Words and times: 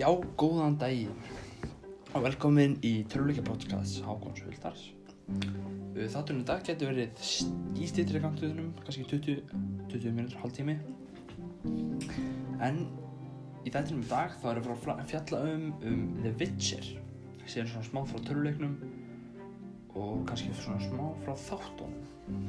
Já, 0.00 0.08
góðan 0.40 0.78
daginn 0.80 1.12
og 2.16 2.22
velkomin 2.24 2.78
í 2.80 3.02
Töluleika 3.12 3.42
podcast 3.44 3.98
Hákons 4.00 4.38
Huldars. 4.46 4.84
Þátturinn 5.92 6.40
í 6.40 6.46
dag 6.48 6.62
getur 6.64 6.88
verið 6.88 7.18
í 7.76 7.88
stýttri 7.90 8.22
ganguðunum, 8.22 8.70
kannski 8.78 9.04
20, 9.10 9.42
20 9.90 10.14
minútur, 10.16 10.38
hálf 10.40 10.54
tími. 10.56 10.78
En 12.64 12.80
í 13.60 13.74
þættinum 13.74 14.06
í 14.06 14.08
dag 14.08 14.38
þá 14.40 14.46
erum 14.54 14.70
við 14.70 14.88
að 14.94 15.02
fjalla 15.10 15.40
um, 15.50 15.66
um 15.90 16.00
The 16.22 16.32
Witcher. 16.40 16.88
Sér 17.44 17.68
svona 17.68 17.84
smá 17.90 18.00
frá 18.08 18.22
töluleiknum 18.24 18.78
og 20.00 20.22
kannski 20.30 20.54
svona 20.62 20.80
smá 20.86 21.10
frá 21.26 21.36
þáttunum. 21.42 22.48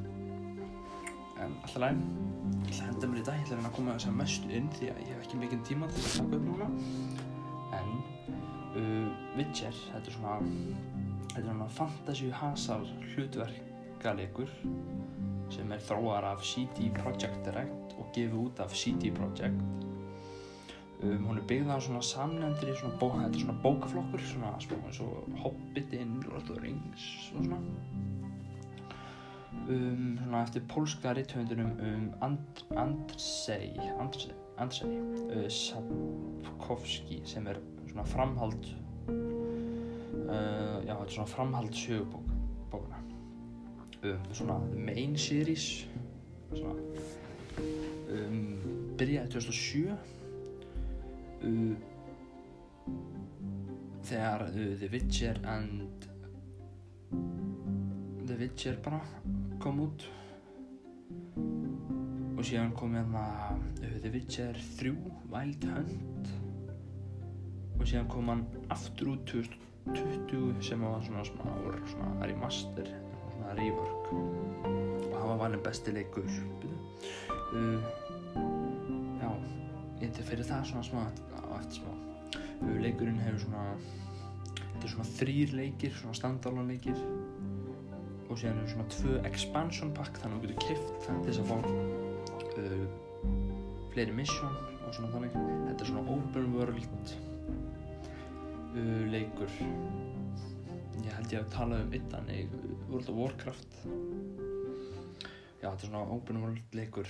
En 1.41 1.59
alltaf 1.65 1.83
læg, 1.83 1.99
ég 1.99 2.71
ætla 2.71 2.87
að 2.87 2.87
henda 2.93 3.11
mér 3.11 3.19
í 3.19 3.27
dag, 3.27 3.35
ég 3.35 3.43
ætla 3.43 3.57
að 3.57 3.59
reyna 3.59 3.73
að 3.73 3.77
koma 3.81 3.97
þess 3.97 4.09
að 4.13 4.17
mestu 4.23 4.55
inn 4.55 4.71
því 4.77 4.93
að 4.93 5.03
ég 5.03 5.11
hef 5.11 5.21
ekki 5.25 5.41
mikinn 5.43 5.67
tíma 5.67 5.91
til 5.91 6.05
að 6.05 6.15
taka 6.15 6.39
upp 6.39 6.47
núna. 6.47 6.71
Uh, 8.71 9.09
Witcher, 9.35 9.75
þetta 9.91 10.07
er 10.07 10.15
svona, 10.15 10.35
svona 11.35 11.67
fantasy 11.75 12.29
hasar 12.31 12.85
hlutverkalegur 13.11 14.53
sem 15.51 15.71
er 15.75 15.81
þróar 15.83 16.29
af 16.29 16.45
CD 16.47 16.87
Projekt 16.95 17.41
Direct 17.43 17.95
og 17.99 18.13
gefið 18.15 18.37
út 18.39 18.61
af 18.63 18.71
CD 18.71 19.11
Projekt. 19.15 19.59
Um, 21.01 21.25
hún 21.25 21.41
er 21.41 21.45
byggð 21.49 21.73
á 21.73 21.77
svona 21.81 22.03
samnefndri, 22.05 22.75
svona, 22.77 22.95
bó, 23.01 23.09
þetta 23.17 23.33
er 23.33 23.43
svona 23.43 23.57
bókaflokkur, 23.63 24.23
svona 24.29 24.51
svona 24.61 24.91
og 25.07 25.39
Hobbitinn, 25.41 26.21
Lord 26.27 26.37
of 26.37 26.47
the 26.51 26.61
Rings 26.61 27.07
og 27.35 27.45
svona. 27.47 27.59
Um, 29.67 30.19
svona 30.21 30.43
eftir 30.45 30.63
pólska 30.69 31.13
rithöfundunum 31.17 31.73
um 31.89 32.07
And 32.21 32.63
Andrzej, 32.77 33.73
Andrzej, 33.99 34.35
Andrzej 34.57 34.89
uh, 35.35 35.49
Sapkowski 35.49 37.21
sem 37.25 37.47
er 37.47 37.59
svona 37.91 38.07
framhald 38.07 38.63
uh, 39.11 40.77
já, 40.85 40.93
þetta 40.95 41.05
er 41.05 41.15
svona 41.17 41.31
framhald 41.35 41.73
sögubók 41.75 42.27
bókuna 42.71 42.99
um, 44.03 44.19
svona 44.33 44.59
main 44.75 45.17
series 45.19 45.67
svona 46.53 46.75
um, 48.11 48.95
byrjaði 48.99 49.29
2007 49.35 49.91
uh, 49.91 51.75
þegar 54.07 54.47
uh, 54.47 54.55
The 54.79 54.89
Witcher 54.91 55.41
and 55.47 56.07
The 58.27 58.37
Witcher 58.39 58.77
bara 58.83 59.01
kom 59.59 59.81
út. 59.83 60.05
Og 62.37 62.45
síðan 62.47 62.71
kom 62.77 62.95
hérna 62.95 63.25
uh, 63.51 63.97
The 64.01 64.11
Witcher 64.13 64.57
3 64.79 64.95
Wild 65.33 65.67
Hunt 65.67 66.31
og 67.79 67.87
síðan 67.87 68.09
kom 68.11 68.29
hann 68.31 68.43
aftur 68.73 69.13
út 69.15 69.25
2020 69.31 70.61
sem 70.65 70.83
var 70.85 71.01
svona 71.05 71.23
svona, 71.25 71.77
svona 71.93 72.27
remaster 72.29 72.91
svona 73.31 73.55
rework 73.57 74.11
og 74.13 75.17
hann 75.19 75.29
var 75.29 75.37
valin 75.37 75.63
besti 75.63 75.91
leikur. 75.91 76.27
Uh, 77.51 77.81
já 79.21 79.29
ég 80.01 80.05
þetta 80.05 80.27
fyrir 80.29 80.47
það 80.47 80.69
svona 80.69 80.85
smá 80.87 81.01
á 81.03 81.53
eftir 81.59 81.81
smá. 81.81 81.91
Uh, 82.61 82.77
leikurinn 82.83 83.19
hefur 83.21 83.43
svona 83.45 83.65
þetta 84.55 84.83
er 84.83 84.93
svona 84.95 85.09
þrýr 85.17 85.55
leikir 85.57 85.97
svona 85.97 86.17
standalone 86.17 86.75
leikir. 86.75 87.01
Og 88.29 88.39
síðan 88.39 88.61
eru 88.61 88.71
svona 88.71 88.87
tvö 88.93 89.17
expansion 89.27 89.91
pack 89.95 90.21
þannig 90.21 90.37
að 90.37 90.43
þú 90.43 90.53
getur 90.53 90.67
kipt 90.67 90.93
það 91.07 91.17
til 91.25 91.31
þess 91.31 91.41
að 91.41 91.49
fá 91.51 91.57
uh, 92.61 92.85
fleiri 93.91 94.15
mission 94.15 94.55
og 94.85 94.95
svona 94.95 95.11
þannig. 95.17 95.35
Þetta 95.67 95.83
er 95.83 95.91
svona 95.91 96.07
open 96.15 96.55
world 96.55 97.30
uh, 98.75 99.03
leikur. 99.11 99.51
Ég 101.01 101.11
held 101.15 101.33
ég 101.33 101.39
að 101.41 101.51
tala 101.53 101.81
um 101.83 101.93
yttan 101.95 102.29
í 102.31 102.41
World 102.89 103.11
of 103.11 103.19
Warcraft. 103.19 103.77
Já 105.61 105.67
þetta 105.67 105.77
er 105.77 105.87
svona 105.89 106.03
open 106.15 106.41
world 106.43 106.75
leikur. 106.77 107.09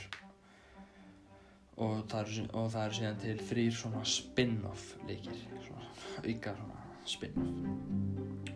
Og 1.82 2.04
það 2.12 2.22
eru, 2.22 2.46
og 2.60 2.70
það 2.74 2.86
eru 2.86 2.98
síðan 3.00 3.22
til 3.24 3.38
þrýr 3.50 3.78
svona 3.80 4.04
spin-off 4.06 4.92
leikir 5.08 5.40
svona 5.66 5.88
auka 6.22 6.56
svona 6.60 6.80
spin-off. 7.16 7.56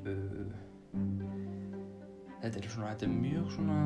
Uh, 0.06 0.54
þetta 2.44 2.60
er 2.60 2.70
svona, 2.70 2.92
þetta 2.92 3.08
er 3.08 3.16
mjög 3.16 3.52
svona 3.56 3.80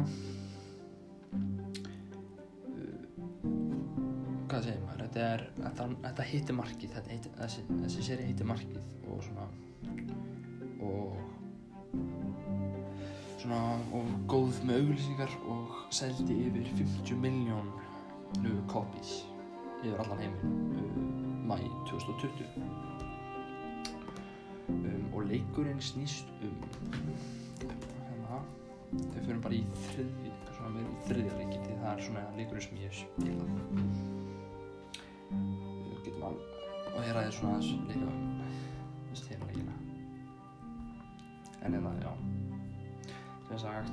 hvað 4.60 4.68
segir 4.68 4.84
maður? 4.84 5.02
Þetta 5.06 5.22
er, 5.26 5.42
þetta, 5.60 5.86
þetta 6.04 6.24
hittir 6.30 6.56
markið 6.58 6.96
þetta 6.96 7.12
heitir, 7.14 7.36
þessi, 7.40 7.62
þessi 7.70 8.02
séri 8.04 8.24
hittir 8.28 8.48
markið 8.50 8.80
og 9.08 9.22
svona 9.24 9.46
og 10.84 11.10
svona 13.40 13.60
og 13.96 14.10
góð 14.32 14.60
með 14.68 14.82
auglýsingar 14.82 15.32
og 15.54 15.78
seldi 15.96 16.36
yfir 16.50 16.68
50 16.82 17.22
miljón 17.24 17.72
nú 18.44 18.52
copies 18.72 19.12
yfir 19.80 20.00
allan 20.04 20.26
heiminn 20.26 20.52
uh, 20.76 21.00
mæ 21.48 21.58
2020 21.88 22.44
um, 24.68 25.06
og 25.14 25.22
leikurinn 25.32 25.80
snýst 25.80 26.28
um 26.44 26.56
þau 28.90 29.22
fyrir 29.24 29.40
bara 29.44 29.56
í 29.56 29.64
þriðja 29.88 30.36
þriðja 31.08 31.34
leiki 31.40 31.60
því 31.64 31.74
það 31.80 31.92
er 31.94 32.00
svona 32.10 32.28
leikurinn 32.36 32.66
sem 32.68 32.82
ég 32.84 33.00
spila 33.00 33.48
hér 37.10 37.18
aðeins 37.18 37.38
svona 37.40 37.56
aðeins 37.58 37.88
leika 37.90 38.06
um 38.06 39.16
styrna 39.18 39.46
leikina 39.50 39.76
en 41.66 41.78
eða 41.80 41.94
já. 42.04 42.12
Sem 43.48 43.62
sagt 43.64 43.90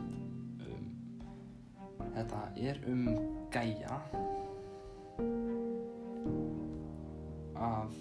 um, 0.67 0.83
þetta 2.13 2.43
er 2.61 2.81
um 2.93 3.07
gæja 3.55 3.97
af 7.57 7.97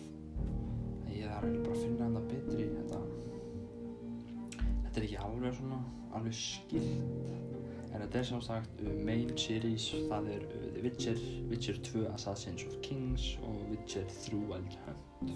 ég 1.08 1.32
þarf 1.32 1.48
eiginlega 1.48 1.64
bara 1.64 1.78
að 1.78 1.84
finna 1.86 2.10
þetta 2.10 2.24
betri 2.34 2.68
þetta. 2.74 3.00
Þetta 4.84 5.00
er 5.00 5.08
ekki 5.08 5.22
alveg 5.30 5.60
svona 5.62 5.80
alveg 6.20 6.36
skilt 6.42 7.55
en 7.96 8.02
þetta 8.04 8.20
er 8.20 8.28
sem 8.28 8.42
sagt 8.44 8.82
uh, 8.84 8.92
main 9.08 9.30
series 9.40 9.88
það 10.10 10.30
er 10.36 10.44
uh, 10.50 10.64
The 10.76 10.82
Witcher, 10.84 11.20
Witcher 11.52 11.78
2 11.88 12.06
Assassins 12.12 12.66
of 12.68 12.76
Kings 12.84 13.30
og 13.48 13.62
Witcher 13.72 14.06
3 14.28 14.40
Wild 14.50 14.76
Hunt. 14.86 15.36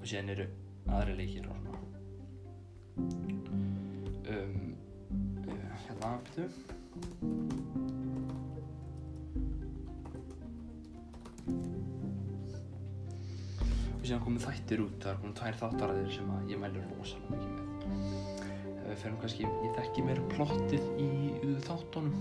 Og 0.00 0.06
síðan 0.06 0.32
eru 0.34 0.46
aðri 0.98 1.14
leikir 1.20 1.46
og 1.46 1.54
svona. 1.60 1.72
Um, 4.26 4.74
uh, 5.46 5.66
hérna 5.86 6.14
afbyrðu 6.16 6.46
og 13.96 14.02
síðan 14.02 14.24
komið 14.24 14.48
þættir 14.48 14.82
út 14.86 14.98
það 15.02 15.12
er 15.12 15.20
komið 15.22 15.38
tvær 15.42 15.60
þáttaraðir 15.62 16.10
sem 16.18 16.34
ég 16.50 16.58
mælu 16.62 16.82
rosalega 16.96 17.36
mikið 17.36 17.45
við 18.96 19.02
ferum 19.04 19.18
kannski, 19.20 19.48
ég 19.60 19.72
þekki 19.76 20.02
mér 20.06 20.20
plottið 20.32 20.84
í 21.04 21.08
þáttunum. 21.66 22.14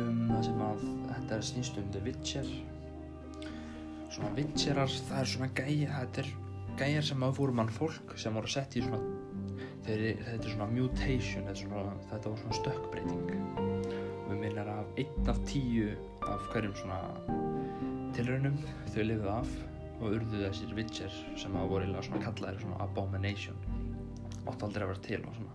Um 0.00 0.22
það 0.30 0.46
sem 0.46 0.62
að 0.64 0.86
þetta 1.10 1.36
er 1.36 1.44
snýst 1.48 1.76
um 1.80 1.90
The 1.92 2.00
Witcher. 2.06 2.48
Svona 4.14 4.30
Witcherar, 4.38 4.94
það 5.10 5.20
er 5.20 5.30
svona 5.34 5.50
gæjar 5.58 5.92
þetta 5.98 6.24
er 6.24 6.30
gæjar 6.80 7.06
sem 7.10 7.26
að 7.26 7.36
voru 7.38 7.56
mann 7.60 7.74
fólk 7.74 8.16
sem 8.18 8.34
voru 8.34 8.50
sett 8.50 8.78
í 8.78 8.82
svona 8.86 9.02
þeir, 9.84 10.06
þetta 10.24 10.48
er 10.48 10.54
svona 10.54 10.70
mutation 10.72 11.46
þetta, 11.50 11.60
svona, 11.60 11.94
þetta 12.10 12.32
var 12.32 12.42
svona 12.42 12.58
stökkbreyting. 12.62 13.30
Við 14.24 14.40
minnum 14.40 14.72
að 14.78 14.98
einn 15.04 15.30
af 15.34 15.44
tíu 15.50 15.92
af 16.24 16.50
hverjum 16.54 16.76
svona 16.80 17.00
tilraunum 18.16 18.56
þau 18.94 19.00
lifið 19.04 19.30
af 19.36 19.56
og 20.00 20.10
urðu 20.16 20.44
þessir 20.46 20.76
Witcher 20.80 21.22
sem 21.38 21.60
að 21.60 21.72
voru 21.76 21.92
svona 22.00 22.24
kallaðir 22.24 22.64
svona 22.64 22.84
abomination 22.88 23.73
átt 24.50 24.62
aldrei 24.66 24.84
að 24.84 24.92
vera 24.92 25.04
til 25.04 25.20
og 25.24 25.36
svona. 25.38 25.54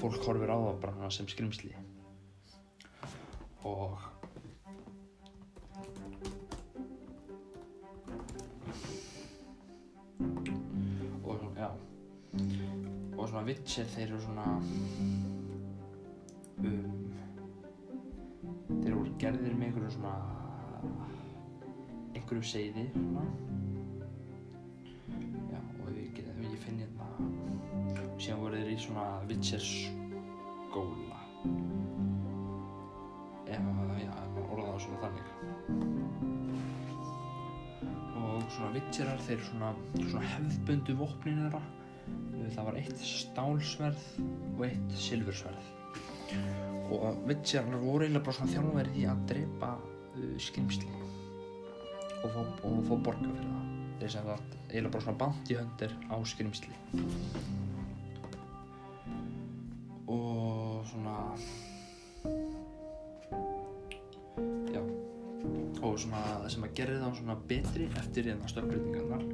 Fólk 0.00 0.26
horfir 0.28 0.52
á 0.52 0.58
það 0.58 0.80
bara 0.82 1.10
sem 1.14 1.28
skrimsli. 1.30 1.74
Og 3.64 3.98
og 11.24 11.38
svona, 11.38 11.60
já. 11.60 11.70
Og 13.16 13.28
svona 13.28 13.44
Witcher 13.48 13.88
þeir 13.94 14.08
eru 14.08 14.20
svona 14.24 14.48
um 16.64 17.04
þeir 18.84 18.90
eru 18.90 19.04
gerðir 19.20 19.54
með 19.56 19.66
einhverju 19.68 19.90
svona 19.94 20.14
einhverju 22.14 22.44
seiði 22.48 22.84
svona 22.94 23.24
svona 28.84 29.06
Witcher 29.28 29.64
skóla 29.64 31.20
ef, 33.48 33.60
já, 34.00 34.12
ef 34.12 34.30
maður 34.34 34.52
orða 34.54 34.70
það 34.72 34.82
svona 34.86 35.02
þannig 35.04 35.26
og 38.34 38.52
svona 38.52 38.72
Witcherar, 38.74 39.20
þeir 39.24 39.42
svona, 39.48 39.70
svona 39.96 40.28
hefðbundu 40.34 40.96
vopnin 40.98 41.40
þeirra. 41.44 41.60
Það 42.54 42.66
var 42.68 42.78
eitt 42.80 43.04
stálsverð 43.08 44.06
og 44.56 44.64
eitt 44.66 44.96
silfursverð. 45.00 45.70
Og 46.94 47.22
Witcherar 47.28 47.78
voru 47.82 48.06
eiginlega 48.06 48.26
bara 48.26 48.36
svona 48.38 48.52
þjálfverið 48.52 49.00
í 49.00 49.06
að 49.10 49.24
drepa 49.30 49.70
uh, 49.78 50.34
skrimsli 50.42 50.90
og 52.24 52.32
fá, 52.32 52.42
fá 52.88 52.94
borga 53.04 53.28
fyrir 53.28 53.50
það. 53.50 53.72
Þeir 54.00 54.14
sem 54.14 54.28
það 54.28 54.44
eiginlega 54.64 54.94
bara 54.96 55.06
svona 55.06 55.20
bounty 55.24 55.58
hunter 55.60 55.96
á 56.10 56.16
skrimsli. 56.34 56.78
Og 60.06 60.84
svona, 60.86 61.16
já, 64.74 64.82
og 65.80 65.98
svona 65.98 66.22
það 66.44 66.48
sem 66.52 66.66
að 66.66 66.74
gerði 66.80 66.98
þá 67.00 67.08
svona 67.20 67.36
betri 67.48 67.86
eftir 68.02 68.28
hérna 68.28 68.50
stökkbreytingarnar 68.52 69.24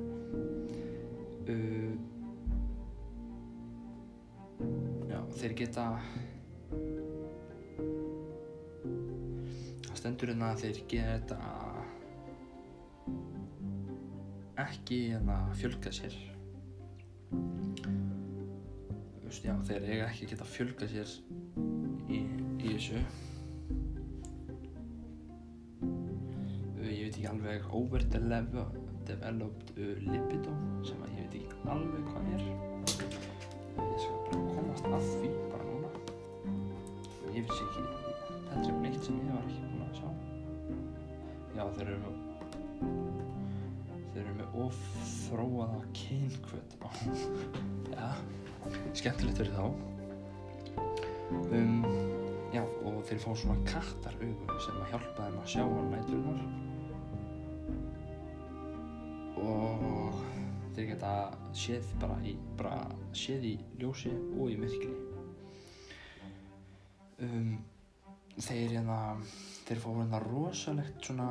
uh, 1.50 1.94
já, 5.10 5.20
þeir 5.40 5.56
geta 5.62 5.86
það 5.90 6.00
stendur 10.00 10.30
hérna 10.32 10.54
að 10.54 10.62
þeir 10.64 10.78
geta 10.94 11.38
ekki 14.60 14.98
hérna 15.10 15.36
fjölgað 15.60 15.96
sér 15.98 16.14
veist, 19.30 19.44
já, 19.46 19.54
þeir 19.68 19.84
eiga 19.86 20.06
ekki 20.10 20.26
geta 20.32 20.46
fjölgað 20.48 20.88
sér 20.90 21.10
í, 22.10 22.18
í 22.58 22.72
þessu. 22.72 22.98
Ég 26.80 27.04
veit 27.04 27.14
ekki 27.14 27.28
alveg 27.30 27.68
overdeveloped 27.78 29.68
libido 30.02 30.52
sem 30.86 30.98
að 31.06 31.14
ég 31.14 31.22
veit 31.22 31.36
ekki 31.38 31.50
alveg 31.70 32.02
hvað 32.08 32.24
er. 32.34 32.42
Ég 33.78 33.98
skal 34.02 34.18
bara 34.26 34.42
komast 34.56 34.84
að 34.90 35.06
því 35.12 35.30
bara 35.52 35.64
núna. 35.68 35.90
Ég 37.30 37.46
vissi 37.46 37.62
ekki 37.68 37.82
þetta 38.50 38.66
er 38.66 38.76
neitt 38.82 39.02
sem 39.06 39.14
ég 39.20 39.30
var 39.30 39.44
ekki 39.46 39.62
búinn 39.70 39.86
að 39.86 39.94
sjá. 40.00 40.08
Já 41.54 41.64
þeir 41.78 41.86
eru 41.86 42.00
með 42.02 42.14
þeir 44.10 44.24
eru 44.24 44.34
með 44.40 44.48
ofþróaða 44.66 45.80
kynkvöt 45.94 46.70
já, 47.94 48.08
skemmtilegt 48.94 49.42
fyrir 49.42 49.54
þá. 49.56 49.66
Um 51.50 52.08
Já, 52.50 52.64
og 52.82 53.04
þeir 53.06 53.20
fá 53.22 53.30
svona 53.38 53.62
kattaraugu 53.62 54.54
sem 54.58 54.78
að 54.82 54.88
hjálpa 54.90 55.26
þeim 55.28 55.36
að 55.38 55.50
sjá 55.52 55.62
á 55.62 55.82
næturinnar 55.92 56.40
og 59.44 60.16
þeir 60.74 60.88
geta 60.88 61.12
séð 61.54 61.92
bara 62.02 62.16
í, 62.26 62.32
bara 62.58 62.80
séð 63.14 63.46
í 63.52 63.54
ljósi 63.78 64.10
og 64.10 64.50
í 64.50 64.58
myrkri. 64.58 64.90
Um, 67.22 67.52
þeir 68.34 68.74
hérna 68.80 68.98
þeir 69.68 69.82
fá 69.84 69.88
hérna 69.92 70.22
rosalegt 70.24 71.06
svona 71.06 71.28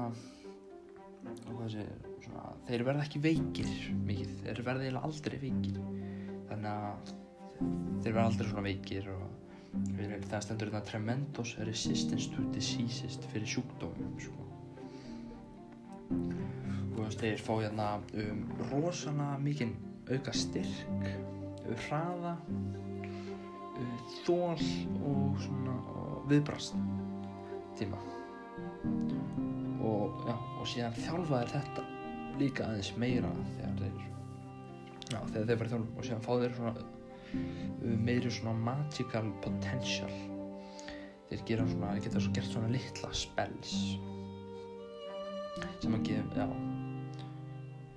sé, 1.67 1.83
svona 2.23 2.47
þeir 2.69 2.87
verða 2.87 3.03
ekki 3.09 3.25
veikir 3.27 3.75
mikið, 4.07 4.37
þeir 4.45 4.63
verða 4.63 4.87
eiginlega 4.87 5.07
aldrei 5.11 5.41
veikir 5.43 5.83
þannig 6.49 6.71
að 6.71 7.13
þeir 8.03 8.13
verða 8.13 8.25
aldrei 8.29 8.49
svona 8.49 8.65
veikir 8.65 9.09
og 9.13 9.27
það 10.29 10.43
stendur 10.45 10.71
þetta 10.71 10.89
tremendous 10.89 11.55
resistance 11.67 12.29
to 12.33 12.45
diseases 12.53 13.19
fyrir 13.31 13.49
sjúkdómum 13.49 14.15
sko. 14.21 14.45
og 16.99 17.13
þeir 17.19 17.41
fá 17.41 17.53
hérna 17.61 17.89
um, 18.21 18.41
rosalega 18.71 19.37
mikinn 19.43 19.75
auka 20.09 20.33
styrk 20.33 21.05
hraða 21.85 22.35
uh, 22.49 23.99
þól 24.25 24.57
og 25.05 25.39
svona 25.45 25.77
viðbrast 26.29 26.75
tíma 27.79 28.01
og, 29.79 30.19
já, 30.27 30.35
og 30.35 30.67
síðan 30.67 30.97
þjálfa 30.99 31.43
þeir 31.43 31.53
þetta 31.55 31.87
líka 32.39 32.67
aðeins 32.67 32.91
meira 32.99 33.31
þegar 33.55 33.83
þeir 33.83 34.18
já, 35.09 35.19
þegar 35.31 35.47
þeir 35.49 35.59
verða 35.61 35.71
þjálfa 35.73 35.97
og 35.99 36.07
síðan 36.07 36.25
fá 36.25 36.31
þeir 36.41 36.55
svona 36.57 36.73
uh, 36.79 37.97
meiri 38.07 38.33
svona 38.33 38.55
magical 38.67 39.31
potential. 39.43 40.13
Þeir 41.29 41.43
gera 41.45 41.67
svona, 41.69 41.91
þeir 41.95 42.05
geta 42.07 42.23
svo 42.23 42.33
gert 42.37 42.53
svona 42.53 42.71
litla 42.73 43.11
spells. 43.13 43.75
Sem 45.79 45.95
að 45.95 46.07
gefa, 46.07 46.45
já. 46.45 46.47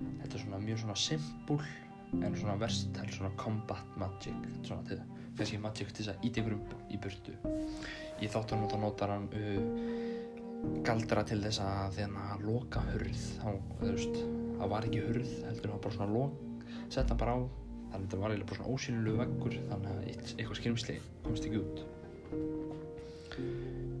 Þetta 0.03 0.37
er 0.37 0.43
svona 0.43 0.61
mjög 0.63 0.83
svona 0.83 0.99
simple 0.99 1.71
en 2.13 2.37
svona 2.37 2.55
versatile 2.61 3.15
svona 3.15 3.33
combat 3.41 3.97
magic. 3.97 4.47
Svona 4.67 4.85
til, 4.89 5.01
kannski 5.37 5.61
magic 5.61 5.93
til 5.93 6.03
þess 6.03 6.13
að 6.13 6.27
íta 6.29 6.43
ykkur 6.43 6.57
upp 6.59 6.75
í 6.93 7.01
burtu. 7.01 7.35
Í 8.21 8.29
þáttunum 8.29 8.69
þá 8.69 8.77
notar 8.83 9.15
hann 9.15 9.29
uh, 9.33 10.79
galdra 10.85 11.25
til 11.27 11.41
þess 11.43 11.63
að 11.65 11.99
þegar 11.99 12.29
hann 12.29 12.47
loka 12.47 12.85
hurð. 12.91 13.27
Þá, 13.41 13.49
þú 13.81 13.91
veist, 13.91 14.23
það 14.59 14.73
var 14.75 14.89
ekki 14.89 15.05
hurð 15.07 15.37
heldur 15.49 15.73
hann 15.73 15.85
bara 15.87 15.97
svona 15.97 16.13
lok 16.13 16.52
setta 16.89 17.17
bara 17.17 17.35
á. 17.37 17.39
Þannig 17.93 17.93
að 17.93 18.05
þetta 18.05 18.19
var 18.21 18.33
eiginlega 18.33 18.49
bara 18.49 18.59
svona 18.59 18.73
ósynlulegu 18.73 19.19
veggur 19.21 19.57
þannig 19.69 19.89
að 19.91 20.05
eitt- 20.09 20.35
eitthvað 20.37 20.59
skrimsli 20.59 20.95
komst 21.23 21.45
ekki 21.45 21.59
út. 21.61 21.83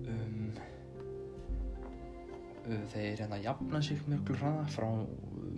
Um, 0.09 0.51
uh, 2.65 2.83
þeir 2.93 3.21
hérna 3.21 3.41
jafna 3.43 3.81
sig 3.85 4.01
mjög 4.07 4.33
hraða 4.39 4.65
frá 4.73 4.89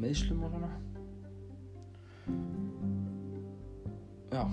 meðslum 0.03 0.43
og 0.43 0.55
svona 0.55 0.71
já 4.35 4.43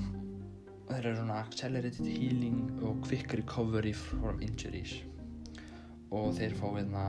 þeir 0.93 1.07
eru 1.09 1.17
svona 1.19 1.39
accelerated 1.43 2.07
healing 2.07 2.83
og 2.87 3.01
quick 3.09 3.35
recovery 3.35 3.93
from 3.97 4.43
injuries. 4.45 5.01
Og 6.13 6.35
þeir 6.37 6.55
fá 6.59 6.67
hérna 6.77 7.05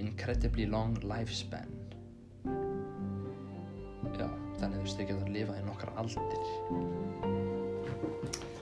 incredibly 0.00 0.66
long 0.66 0.96
lifespan 1.04 1.77
þannig 4.58 4.84
veist 4.84 4.98
þeir 4.98 5.08
geta 5.12 5.24
að 5.24 5.34
lifa 5.36 5.56
í 5.58 5.64
nokkar 5.66 5.90
aldir. 6.00 6.42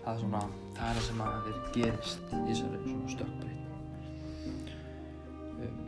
Það 0.04 0.12
er 0.12 0.20
svona 0.22 0.42
það 0.76 0.86
er 0.88 0.94
það 0.98 1.06
sem 1.08 1.20
að 1.24 1.34
þeir 1.46 1.58
gerist 1.76 2.24
í 2.28 2.40
þessari 2.46 2.78
svona 2.84 3.08
stökkbreyt 3.14 3.64
um, 5.66 5.78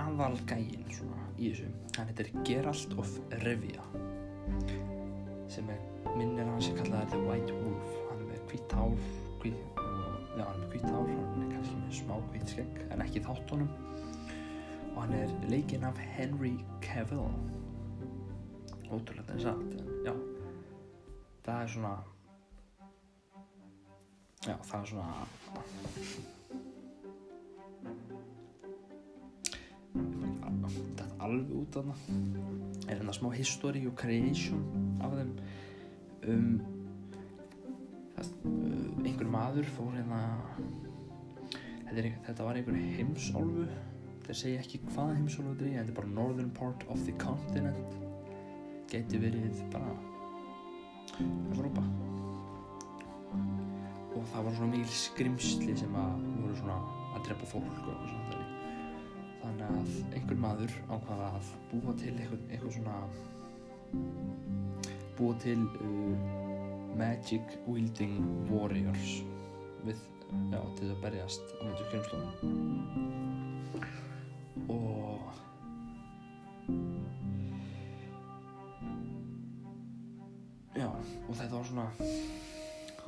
aðalgægin 0.00 0.86
svona 0.92 1.20
í 1.38 1.52
þessu 1.52 1.68
hann 1.96 2.10
heitir 2.12 2.28
Geralt 2.46 2.92
of 3.00 3.10
Rivia 3.42 3.84
sem 5.50 5.70
er 5.72 5.80
minnir 6.18 6.46
hann 6.46 6.62
sem 6.62 6.76
kallaði 6.78 7.10
The 7.14 7.20
White 7.24 7.56
Wolf. 7.62 7.90
Hann 8.08 8.22
er 8.22 8.28
með 8.30 8.40
hvitt 8.50 8.74
hár 8.76 8.94
hvít, 9.42 9.58
já, 9.78 10.44
hann 10.44 10.52
er 10.52 10.60
með 10.60 10.70
hvitt 10.74 10.88
hár 10.88 11.10
hann 11.10 11.44
er 11.44 11.52
kannski 11.54 11.76
með 11.80 11.94
smá 11.98 12.14
hvitt 12.32 12.54
skegg 12.54 12.80
en 12.88 13.04
ekki 13.04 13.22
í 13.22 13.26
þáttunum. 13.26 13.70
Og 14.94 14.98
hann 15.04 15.14
er 15.18 15.34
leikinn 15.50 15.86
af 15.88 16.00
Henry 16.16 16.54
Cavill 16.98 17.30
ótrúlega 18.90 19.32
en 19.32 19.40
satt. 19.40 19.74
En 19.78 19.86
já. 20.02 20.14
Það 21.44 21.62
er 21.62 21.68
svona 21.68 21.92
já 24.42 24.56
það 24.66 24.80
er 24.80 24.86
svona 24.90 25.06
þetta 30.78 31.04
alveg 31.22 31.52
út 31.60 31.78
af 31.78 31.84
það 31.86 32.00
er 32.88 32.96
hérna 32.96 33.14
smá 33.14 33.28
history 33.36 33.82
og 33.86 33.94
creation 34.00 34.64
af 34.98 35.14
þeim. 35.20 35.32
Um 36.34 36.50
einhver 39.04 39.30
maður 39.30 39.70
fór 39.76 39.94
hérna 39.94 40.20
er, 41.94 42.10
þetta 42.26 42.42
var 42.42 42.58
einhver 42.58 42.74
heimsálfu 42.98 43.68
þeir 44.28 44.36
segja 44.42 44.60
ekki 44.60 44.78
hvaða 44.90 45.14
þetta 45.16 45.52
er 45.64 45.72
þetta 45.72 45.88
er 45.88 45.96
bara 45.96 46.12
northern 46.12 46.50
part 46.52 46.84
of 46.92 47.04
the 47.06 47.14
continent. 47.16 47.94
Geti 48.92 49.20
verið 49.20 49.62
bara 49.72 49.94
Evrópa. 51.18 51.82
Og 54.12 54.26
það 54.32 54.44
var 54.44 54.54
svona 54.58 54.72
mikil 54.74 54.92
skrimsli 55.00 55.76
sem 55.80 55.96
að 55.96 56.22
voru 56.42 56.56
svona 56.60 56.78
að 57.16 57.24
drepa 57.30 57.48
fólk 57.54 57.88
og 57.88 58.04
svona 58.12 58.28
þannig 59.38 59.66
að 59.78 60.14
einhver 60.18 60.38
maður 60.42 60.72
ákvaða 60.92 61.28
að 61.38 61.50
búa 61.70 61.94
til 62.00 62.12
eitthvað, 62.12 62.42
eitthvað 62.50 62.74
svona 62.76 62.96
búa 65.18 65.34
til 65.42 65.60
uh, 65.86 66.14
magic 66.98 67.56
wielding 67.66 68.18
warriors 68.50 69.22
við, 69.86 69.98
já, 70.52 70.60
til 70.78 70.90
að 70.90 71.00
berjast 71.06 71.56
á 71.56 71.62
myndu 71.64 71.88
skrimslunum 71.88 72.34
og 74.74 75.20
já, 80.76 80.88
og 80.88 81.32
þetta 81.32 81.54
var 81.54 81.70
svona 81.70 81.88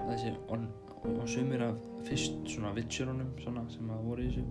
þessi 0.00 0.35
og 1.00 1.28
sumir 1.28 1.62
af 1.64 1.85
fyrst 2.07 2.40
svona 2.49 2.75
vitsjörunum 2.76 3.37
svona 3.40 3.66
sem 3.73 3.92
að 3.92 4.09
voru 4.09 4.25
í 4.25 4.33
þessu 4.33 4.45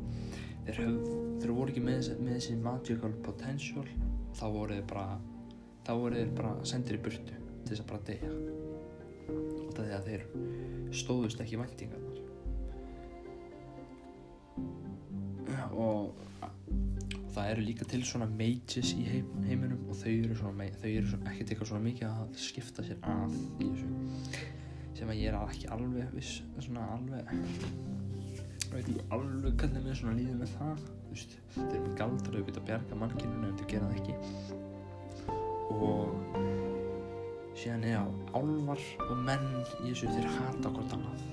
þeir, 0.66 0.80
höf, 0.84 1.12
þeir 1.42 1.58
voru 1.58 1.74
ekki 1.74 1.84
með, 1.84 2.14
með 2.20 2.40
þessi 2.40 2.62
magical 2.64 3.14
potential 3.26 3.86
þá 4.38 4.46
voru 4.54 4.78
þeir 4.78 4.88
bara 4.90 5.20
þá 5.90 5.94
voru 5.98 6.20
þeir 6.20 6.34
bara 6.38 6.52
sendir 6.70 7.00
í 7.00 7.04
burtu 7.06 7.38
til 7.66 7.72
þess 7.72 7.84
að 7.84 7.90
bara 7.90 8.06
deyja. 8.10 8.32
Og 9.30 9.72
það 9.78 9.86
er 9.86 9.96
að 9.98 10.08
þeir 10.10 10.24
stóðust 11.00 11.42
ekki 11.44 11.60
væntingarnar. 11.60 12.18
Og 15.80 16.29
það 17.40 17.52
eru 17.54 17.66
líka 17.66 17.88
til 17.90 18.02
svona 18.08 18.28
mages 18.30 18.94
í 18.96 19.06
heim, 19.08 19.30
heiminum 19.48 19.88
og 19.90 19.98
þau 20.00 20.12
eru, 20.12 20.36
svona, 20.38 20.70
þau 20.82 20.90
eru 20.92 21.20
ekkert 21.32 21.54
eitthvað 21.54 21.72
svona 21.72 21.86
mikið 21.88 22.08
að 22.10 22.40
skipta 22.46 22.86
sér 22.86 23.00
að 23.10 23.36
í 23.40 23.70
þessu. 23.70 23.90
Sem 25.00 25.12
að 25.14 25.22
ég 25.22 25.32
er 25.32 25.40
ekki 25.40 25.70
alveg 25.72 26.16
viss 26.18 26.42
svona 26.60 26.88
alveg 26.98 27.34
veit 28.70 28.84
ekki 28.84 29.06
alveg 29.16 29.56
hvernig 29.58 29.86
mér 29.86 29.96
svona 29.98 30.18
líður 30.18 30.42
með 30.42 30.52
það 30.58 30.82
þú 30.84 31.16
veist, 31.16 31.32
þeir 31.56 31.70
eru 31.70 31.82
með 31.86 31.96
galdra 31.98 32.34
þau 32.36 32.46
geta 32.50 32.66
bjarga 32.68 33.00
mannkyninu 33.02 33.48
ef 33.48 33.56
þau 33.58 33.70
gera 33.72 33.88
það 33.90 33.98
ekki. 34.00 34.16
Og 35.80 36.08
síðan 37.58 37.88
er 37.90 37.98
á 37.98 38.06
álvar 38.38 38.86
og 39.08 39.16
menn 39.26 39.48
í 39.58 39.64
þessu 39.88 40.12
þeir 40.14 40.30
hata 40.36 40.74
hvort 40.76 40.96
annað. 41.00 41.26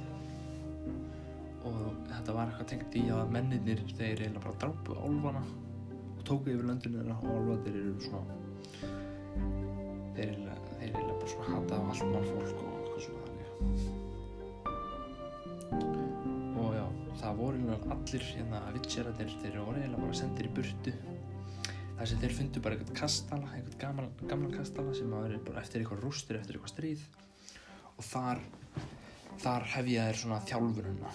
Og 1.67 1.79
þetta 2.09 2.39
var 2.39 2.49
eitthvað 2.49 2.73
tengt 2.73 2.97
í 2.97 3.05
að 3.13 3.33
menninir 3.35 3.81
þeir 3.93 4.23
eiginlega 4.23 4.45
bara 4.47 4.61
drápu 4.63 4.97
álvana 5.03 5.45
og 5.45 5.66
tóku 6.29 6.47
yfir 6.53 6.67
löndinu 6.69 6.97
þeirra 7.01 7.17
og 7.21 7.29
álvarnir 7.37 7.75
eru 7.83 7.95
svona 8.05 8.35
þeir 10.17 10.33
þeir 10.37 10.91
eiginlega 10.91 11.19
bara 11.21 11.31
svona 11.33 11.49
hata 11.53 11.73
á 11.77 11.83
allt 11.91 12.07
mannfólk 12.13 12.59
og 12.63 12.69
eitthvað 12.81 13.03
svona 13.07 13.23
þannig 13.27 13.47
og 16.63 16.71
já, 16.77 16.87
það 17.21 17.33
voru 17.41 17.55
eiginlega 17.61 17.87
allir 17.97 18.25
hérna 18.31 18.59
vitsjaratir, 18.77 19.29
þeir 19.43 19.57
voru 19.61 19.79
eiginlega 19.81 20.05
bara 20.07 20.21
sendir 20.21 20.49
í 20.49 20.55
burtu. 20.57 20.93
Þar 21.97 22.07
sem 22.11 22.21
þeir 22.21 22.35
fundu 22.37 22.59
bara 22.65 22.77
eitthvað 22.77 22.99
kastala, 23.01 23.49
eitthvað 23.57 23.79
gaman, 23.81 24.09
gamlan 24.29 24.53
kastala 24.53 24.93
sem 24.97 25.15
að 25.17 25.25
vera 25.29 25.45
bara 25.47 25.63
eftir 25.63 25.79
eitthvað 25.81 26.05
rústir, 26.05 26.35
eftir 26.41 26.59
eitthvað 26.59 26.75
stríð. 26.75 27.03
Og 27.97 28.05
þar 28.05 28.39
þar 29.41 29.63
hefja 29.75 30.07
þeir 30.09 30.19
svona 30.23 30.41
þjálfununa 30.49 31.11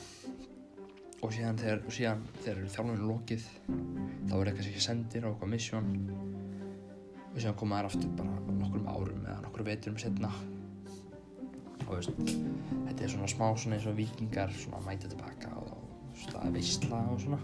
og 1.22 1.34
síðan 1.34 1.60
þegar, 1.62 1.84
síðan 1.94 2.24
þegar 2.42 2.72
þjálfunum 2.76 3.04
lokið 3.10 3.44
þá 4.30 4.34
er 4.38 4.50
eitthvað 4.50 4.64
sem 4.66 4.72
ekki 4.72 4.86
sendir 4.88 5.28
á 5.28 5.30
eitthvað 5.30 5.54
mission. 5.54 5.92
Og 7.32 7.38
síðan 7.38 7.60
koma 7.62 7.80
þær 7.80 7.92
aftur 7.92 8.16
bara 8.18 8.58
nokkrum 8.58 8.90
árum 8.90 9.22
eða 9.28 9.38
nokkrum 9.46 9.70
veiturum 9.70 10.02
setna 10.02 10.32
og 11.92 11.98
veist 11.98 12.12
þetta 12.22 13.04
er 13.04 13.12
svona 13.12 13.30
smá 13.30 13.48
svona 13.60 13.78
eins 13.78 13.88
og 13.90 13.98
vikingar 13.98 14.54
svona 14.56 14.80
mæta 14.86 15.10
tilbaka 15.12 15.52
og 15.60 15.72
það 16.32 16.46
er 16.46 16.54
veistla 16.56 17.00
og 17.12 17.20
svona. 17.24 17.40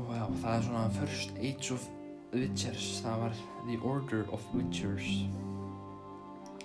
Og 0.00 0.12
já, 0.16 0.24
það 0.42 0.54
er 0.54 0.64
svona 0.66 0.84
First 0.96 1.36
Age 1.38 1.74
of 1.76 1.88
Witchers. 2.32 2.86
Það 3.04 3.24
var 3.24 3.40
The 3.66 3.78
Order 3.84 4.24
of 4.32 4.46
Witchers 4.56 5.10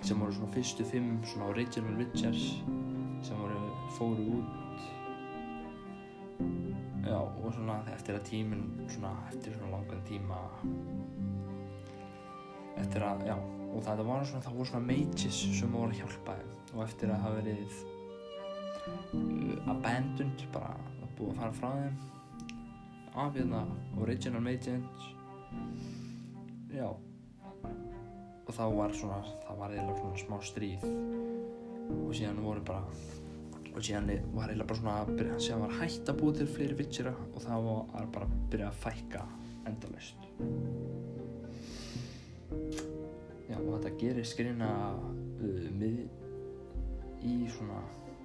sem 0.02 0.20
voru 0.20 0.32
svona 0.32 0.52
fyrstu 0.54 0.84
fimm 0.86 1.18
svona 1.26 1.50
original 1.52 1.96
Witchers 1.98 2.62
sem 3.22 3.38
voru 3.38 3.60
fóru 3.96 4.24
út. 4.38 4.86
Já, 7.08 7.18
og 7.18 7.52
svona 7.54 7.78
eftir 7.94 8.18
að 8.18 8.26
tíminn 8.28 8.66
svona 8.90 9.14
eftir 9.30 9.54
svona 9.56 9.78
langan 9.78 10.02
tíma 10.08 10.40
eftir 12.78 13.02
að, 13.02 13.24
já 13.26 13.36
og 13.68 13.82
það 13.84 14.04
var 14.08 14.26
svona, 14.26 14.44
það 14.44 14.58
voru 14.58 14.70
svona 14.70 14.86
mages 14.88 15.40
sem 15.58 15.74
voru 15.74 15.92
að 15.92 16.00
hjálpa 16.02 16.36
þeim. 16.38 16.54
Og 16.74 16.84
eftir 16.84 17.12
að 17.12 17.24
hafa 17.24 17.40
verið 17.40 17.76
uh, 19.16 19.72
abandoned 19.74 20.46
bara 20.54 20.76
að 21.02 21.12
búið 21.18 21.32
að 21.32 21.40
fara 21.42 21.58
frá 21.58 21.70
þeim. 21.82 21.98
Af 23.18 23.36
hérna 23.36 23.64
original 23.98 24.44
mages. 24.44 25.08
Já. 26.74 26.88
Og 28.48 28.54
þá 28.56 28.64
var 28.78 28.94
svona 28.96 29.22
það 29.44 29.62
var 29.62 29.74
eiginlega 29.74 30.00
svona 30.02 30.22
smá 30.24 30.38
stríð 30.44 30.84
og 32.08 32.16
síðan 32.16 32.40
voru 32.40 32.64
bara 32.64 32.84
og 33.78 33.84
síðan 33.84 34.08
var 34.34 34.48
eiginlega 34.50 34.66
bara 34.66 34.78
svona 34.80 34.94
að 35.04 35.10
byrja, 35.18 35.34
síðan 35.44 35.64
var 35.66 35.74
hægt 35.78 36.08
að 36.10 36.16
búið 36.18 36.38
til 36.40 36.46
fleiri 36.54 36.78
vitsera 36.78 37.12
og 37.28 37.42
það 37.44 37.66
var 37.68 38.08
bara 38.14 38.26
að 38.26 38.38
byrja 38.52 38.70
að 38.70 38.80
fækka 38.84 39.24
endalaust. 39.68 40.24
Já 43.48 43.56
og 43.58 43.70
þetta 43.76 43.94
gerist 44.00 44.36
greina 44.38 44.72
uh, 44.96 45.68
mið 45.78 46.02
í 47.28 47.36
svona 47.54 47.78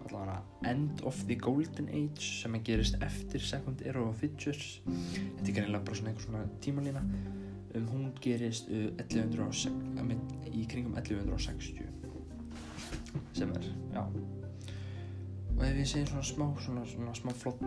allavega 0.07 0.39
End 0.67 1.03
of 1.07 1.19
the 1.29 1.37
Golden 1.39 1.87
Age 1.93 2.25
sem 2.41 2.57
að 2.57 2.65
gerist 2.71 2.97
eftir 3.05 3.43
Second 3.43 3.83
Era 3.85 4.01
of 4.03 4.23
Witchers. 4.23 4.79
Þetta 4.87 5.47
er 5.47 5.57
greinilega 5.59 5.85
bara 5.85 5.99
svona 5.99 6.13
einhver 6.13 6.27
svona 6.27 6.45
tímalína. 6.65 7.05
Um 7.73 7.89
hún 7.89 8.09
gerist 8.21 8.71
uh, 8.73 8.89
1106, 9.01 9.69
að 9.99 10.09
mynd, 10.13 10.33
í 10.49 10.65
kringum 10.69 10.97
1160 10.97 12.02
sem 13.37 13.53
er, 13.57 13.67
já. 13.93 14.03
Og 15.53 15.63
ef 15.67 15.79
ég 15.79 15.89
segi 15.89 16.09
svona 16.09 16.25
smá 16.25 16.47
svona, 16.65 16.85
svona 16.89 17.15
smá 17.17 17.33
flott 17.43 17.61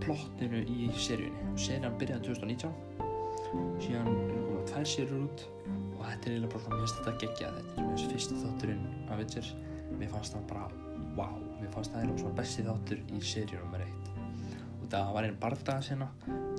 plottinu 0.00 0.62
í 0.64 0.88
seríunni 0.96 1.56
serían 1.60 1.98
byrjaði 2.00 2.30
2019 2.30 2.72
síðan 3.84 4.08
eru 4.08 4.40
komið 4.46 4.66
tvær 4.70 4.88
seríur 4.94 5.26
út 5.26 5.46
og 5.68 6.02
þetta 6.06 6.30
er 6.30 6.32
eiginlega 6.32 6.52
bara 6.54 6.64
svona, 6.64 6.78
mér 6.78 6.86
finnst 6.86 7.00
þetta 7.00 7.16
geggja 7.24 7.52
þetta 7.58 7.76
er 7.76 7.90
finnst 7.90 8.14
fyrsti 8.14 8.42
þátturinn 8.46 8.90
af 9.10 9.20
Witchers 9.20 9.54
mér 9.98 10.12
fannst 10.14 10.36
það 10.36 10.50
bara, 10.54 10.68
wow 11.18 11.50
mér 11.60 11.72
fannst 11.74 11.92
það 11.92 12.02
eiginlega 12.02 12.22
svona 12.22 12.38
besti 12.38 12.64
þáttur 12.66 13.00
í 13.12 13.22
seríu 13.30 13.60
nummer 13.60 13.82
eitt. 13.84 14.10
Og 14.80 14.86
það 14.92 15.10
var 15.16 15.26
einn 15.28 15.40
bardaga 15.42 15.84
sinna 15.84 16.08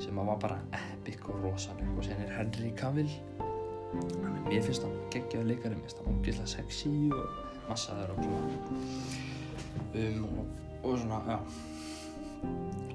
sem 0.01 0.19
að 0.21 0.29
var 0.31 0.41
bara 0.45 0.59
epic 0.77 1.29
og 1.29 1.45
rosaleg. 1.45 1.93
Og 1.97 2.05
sen 2.05 2.21
er 2.21 2.35
Henry 2.37 2.71
Cavill 2.77 3.09
er 3.11 4.35
mér 4.47 4.61
finnst 4.65 4.85
hann 4.85 4.99
geggjaður 5.13 5.49
leikari 5.49 5.77
mér 5.77 5.87
finnst 5.87 6.03
hann 6.03 6.19
ógeðslega 6.19 6.53
sexy 6.53 6.93
og 7.15 7.50
massaður 7.69 8.13
og 8.15 8.23
svona 8.23 8.41
um, 9.93 10.23
og, 10.25 10.45
og 10.83 10.99
svona, 10.99 11.21
já. 11.27 11.39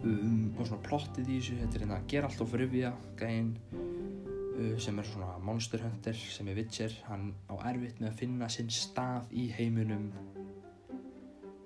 Um, 0.06 0.54
og 0.58 0.66
svona 0.66 0.82
plottið 0.86 1.30
í 1.30 1.40
þessu 1.40 1.58
þetta 1.60 1.78
er 1.78 1.84
hérna 1.84 2.00
Geralt 2.10 2.42
of 2.42 2.54
Rivia 2.56 2.92
gæinn 3.18 3.52
uh, 3.72 4.74
sem 4.82 4.98
er 4.98 5.08
svona 5.08 5.36
monster 5.42 5.82
hunter 5.82 6.16
sem 6.18 6.48
er 6.50 6.58
Witcher. 6.58 6.94
Hann 7.10 7.32
á 7.50 7.54
erfitt 7.70 8.00
með 8.00 8.12
að 8.12 8.18
finna 8.22 8.50
sinn 8.52 8.72
stað 8.72 9.30
í 9.34 9.48
heiminum. 9.56 10.10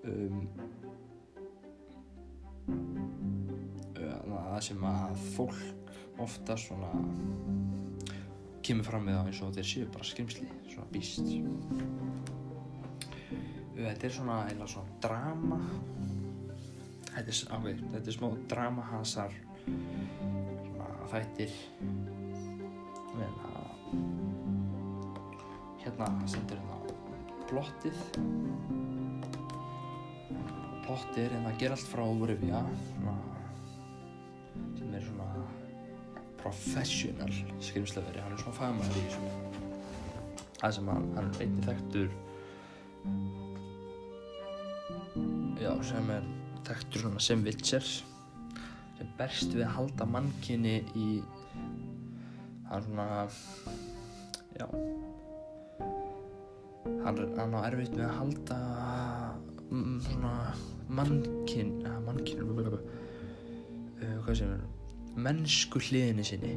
Um, 0.04 0.46
uh, 2.68 4.40
það 4.60 4.62
sem 4.70 4.88
að 4.88 5.28
fólk 5.36 5.60
ofta 6.20 6.56
svona 6.60 6.90
kemur 8.64 8.84
fram 8.84 9.06
með 9.06 9.16
það 9.16 9.30
eins 9.30 9.42
og 9.44 9.54
þeir 9.56 9.68
séu 9.70 9.92
bara 9.94 10.06
skrimsli, 10.06 10.48
svona 10.68 10.90
býst 10.92 11.30
þetta 13.86 14.06
er 14.08 14.14
svona 14.16 14.38
eða 14.52 14.68
svona 14.70 14.98
drama. 15.04 15.60
Þetta 17.10 17.26
er, 17.26 17.40
okay, 17.58 17.78
þetta 17.94 18.06
er 18.06 18.16
smá 18.16 18.28
drama 18.52 18.86
hasar 18.92 19.36
svona 19.64 20.90
þættir. 21.12 21.56
Hérna 23.10 23.50
hérna 25.80 26.08
sendur 26.28 26.60
hérna 26.60 26.94
plottið. 27.50 27.98
Plottið 30.84 31.24
er 31.24 31.34
hérna 31.36 31.52
Geralt 31.60 31.90
frá 31.90 32.04
Rivia 32.04 32.60
svona, 32.90 33.16
sem 34.78 34.94
er 34.96 35.06
svona 35.06 35.28
professional 36.40 37.32
skrimslaveri, 37.60 38.22
hann 38.24 38.34
er 38.36 38.42
svona 38.42 38.58
fagmæður 38.58 39.00
í 39.00 39.06
þessu. 39.08 39.22
Það 40.60 40.76
sem 40.76 40.90
hann, 40.92 41.06
hann 41.16 41.30
er 41.30 41.42
einnig 41.44 41.68
þekktur 41.68 42.10
sem 45.86 46.10
er 46.12 46.26
þekktur 46.66 47.06
svona 47.06 47.22
sem 47.24 47.44
Witcher 47.46 47.84
sem 47.84 49.12
berst 49.18 49.54
við 49.54 49.64
að 49.66 49.76
halda 49.78 50.06
mannkinni 50.08 50.80
í 50.98 51.08
hann 52.70 52.84
svona 52.86 53.06
já. 54.58 54.66
Hann, 57.04 57.22
hann 57.36 57.56
á 57.56 57.60
erfitt 57.66 57.96
með 57.96 58.06
að 58.06 58.18
halda 58.18 58.58
mm, 59.70 59.96
svona 60.04 60.34
mannkinn 60.90 61.72
uh, 61.86 61.96
mannkinn 62.04 62.44
uh, 62.44 62.76
hvað 64.24 64.38
sem 64.42 64.52
er 64.54 64.62
mennsku 65.20 65.82
hliðinni 65.82 66.24
sinni 66.26 66.54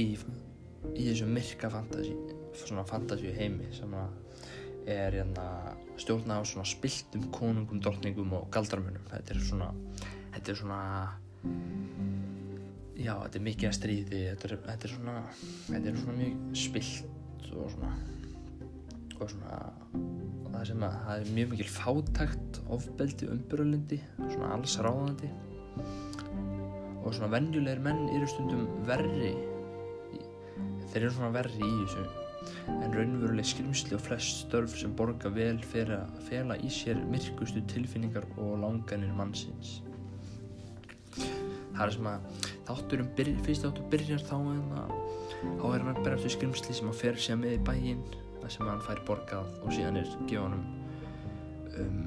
í, 0.00 0.06
í 0.12 1.06
þessu 1.06 1.28
myrka 1.30 1.70
fantasi 1.72 2.14
svona 2.58 2.84
fantasi 2.88 3.32
heimi 3.36 3.70
sem 3.74 3.92
að 3.96 4.12
er 4.94 5.18
hérna 5.20 5.46
stjórna 6.00 6.40
á 6.40 6.42
svona 6.48 6.66
spiltum 6.68 7.28
konungum, 7.34 7.82
drottningum 7.82 8.32
og 8.38 8.48
galdramunum 8.54 9.06
þetta 9.10 9.36
er 9.36 9.42
svona 9.48 9.70
þetta 10.36 10.52
er 10.52 10.60
svona 10.62 10.80
já, 12.96 13.14
þetta 13.14 13.38
er 13.40 13.46
mikið 13.48 13.70
að 13.70 13.76
stríði 13.78 14.22
þetta 14.30 14.50
er, 14.50 14.56
þetta 14.68 14.88
er 14.88 14.96
svona 14.96 15.18
þetta 15.68 15.84
er 15.92 16.00
svona 16.04 16.18
mjög 16.20 16.58
spilt 16.64 17.50
og 17.50 17.70
svona 17.76 17.94
og 19.20 19.28
svona 19.28 19.60
það 20.60 20.66
sem 20.68 20.82
að 20.84 20.96
það 21.04 21.20
er 21.20 21.28
mjög 21.36 21.52
mikil 21.54 21.68
fátækt 21.72 22.58
ofbeldi 22.74 23.28
umbyrðalindi 23.32 23.98
svona 24.18 24.50
alls 24.56 24.76
ráðandi. 24.84 25.30
Og 27.00 27.14
svona 27.16 27.30
venjulegir 27.32 27.80
menn 27.84 28.02
eru 28.12 28.28
stundum 28.28 28.66
verri 28.88 29.32
þeir 30.90 31.04
eru 31.04 31.12
svona 31.16 31.30
verri 31.32 31.64
í 31.64 31.76
þessu 31.84 32.19
en 32.70 32.94
raunveruleg 32.94 33.46
skrimsli 33.46 33.96
og 33.96 34.04
flest 34.04 34.44
störf 34.46 34.76
sem 34.80 34.94
borga 34.96 35.32
vel 35.34 35.58
fyrir 35.72 35.98
að 35.98 36.20
fela 36.28 36.56
í 36.60 36.70
sér 36.72 37.00
myrkustu 37.10 37.62
tilfinningar 37.70 38.26
og 38.36 38.58
langanir 38.64 39.12
mannsins. 39.16 39.80
Það 41.16 41.84
er 41.86 41.94
sem 41.96 42.08
að 42.10 42.48
þátturum 42.68 43.12
fyrst 43.44 43.64
þáttur 43.66 43.86
byrjar 43.92 44.24
þá 44.26 44.36
en 44.40 44.74
að 44.78 44.96
þá 45.40 45.64
er 45.70 45.78
hann 45.82 45.92
að 45.94 46.02
berja 46.02 46.18
eftir 46.18 46.34
skrimsli 46.36 46.76
sem 46.76 46.90
að 46.90 47.00
fer 47.00 47.20
sér 47.20 47.38
með 47.40 47.56
í 47.56 47.62
bæinn 47.68 48.02
það 48.40 48.52
sem 48.54 48.68
hann 48.68 48.84
fær 48.84 49.02
borgað 49.08 49.56
og 49.64 49.74
síðan 49.74 50.00
er 50.00 50.12
gefa 50.28 50.46
hann 50.48 50.64
um, 51.80 52.00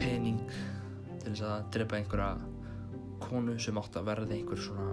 pening 0.00 0.40
til 1.18 1.32
þess 1.32 1.44
að 1.48 1.68
drepa 1.76 1.98
einhverja 1.98 2.30
konu 3.22 3.56
sem 3.60 3.78
átt 3.80 3.98
að 3.98 4.08
verða 4.12 4.36
einhver 4.36 4.62
svona 4.62 4.88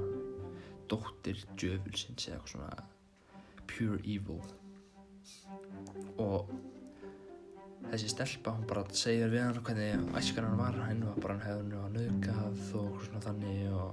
dóttir 0.91 1.41
djöfulsins 1.57 2.27
eða 2.29 2.37
eitthvað 2.37 2.53
svona 2.53 2.94
pure 3.75 3.99
evil. 4.07 4.41
Og 6.21 6.51
þessi 7.91 8.09
stelpa 8.11 8.55
hún 8.55 8.65
bara 8.69 8.83
segir 8.95 9.29
við 9.33 9.43
hann 9.45 9.61
hvernig 9.65 10.15
æskar 10.17 10.47
hann 10.47 10.59
var 10.59 10.77
hann 10.87 11.03
var 11.05 11.19
bara 11.21 11.35
hann 11.35 11.45
hefði 11.45 11.81
hann 11.81 11.97
nöðgað 11.97 12.61
og 12.81 13.01
svona 13.05 13.21
þannig 13.25 13.59
og 13.75 13.89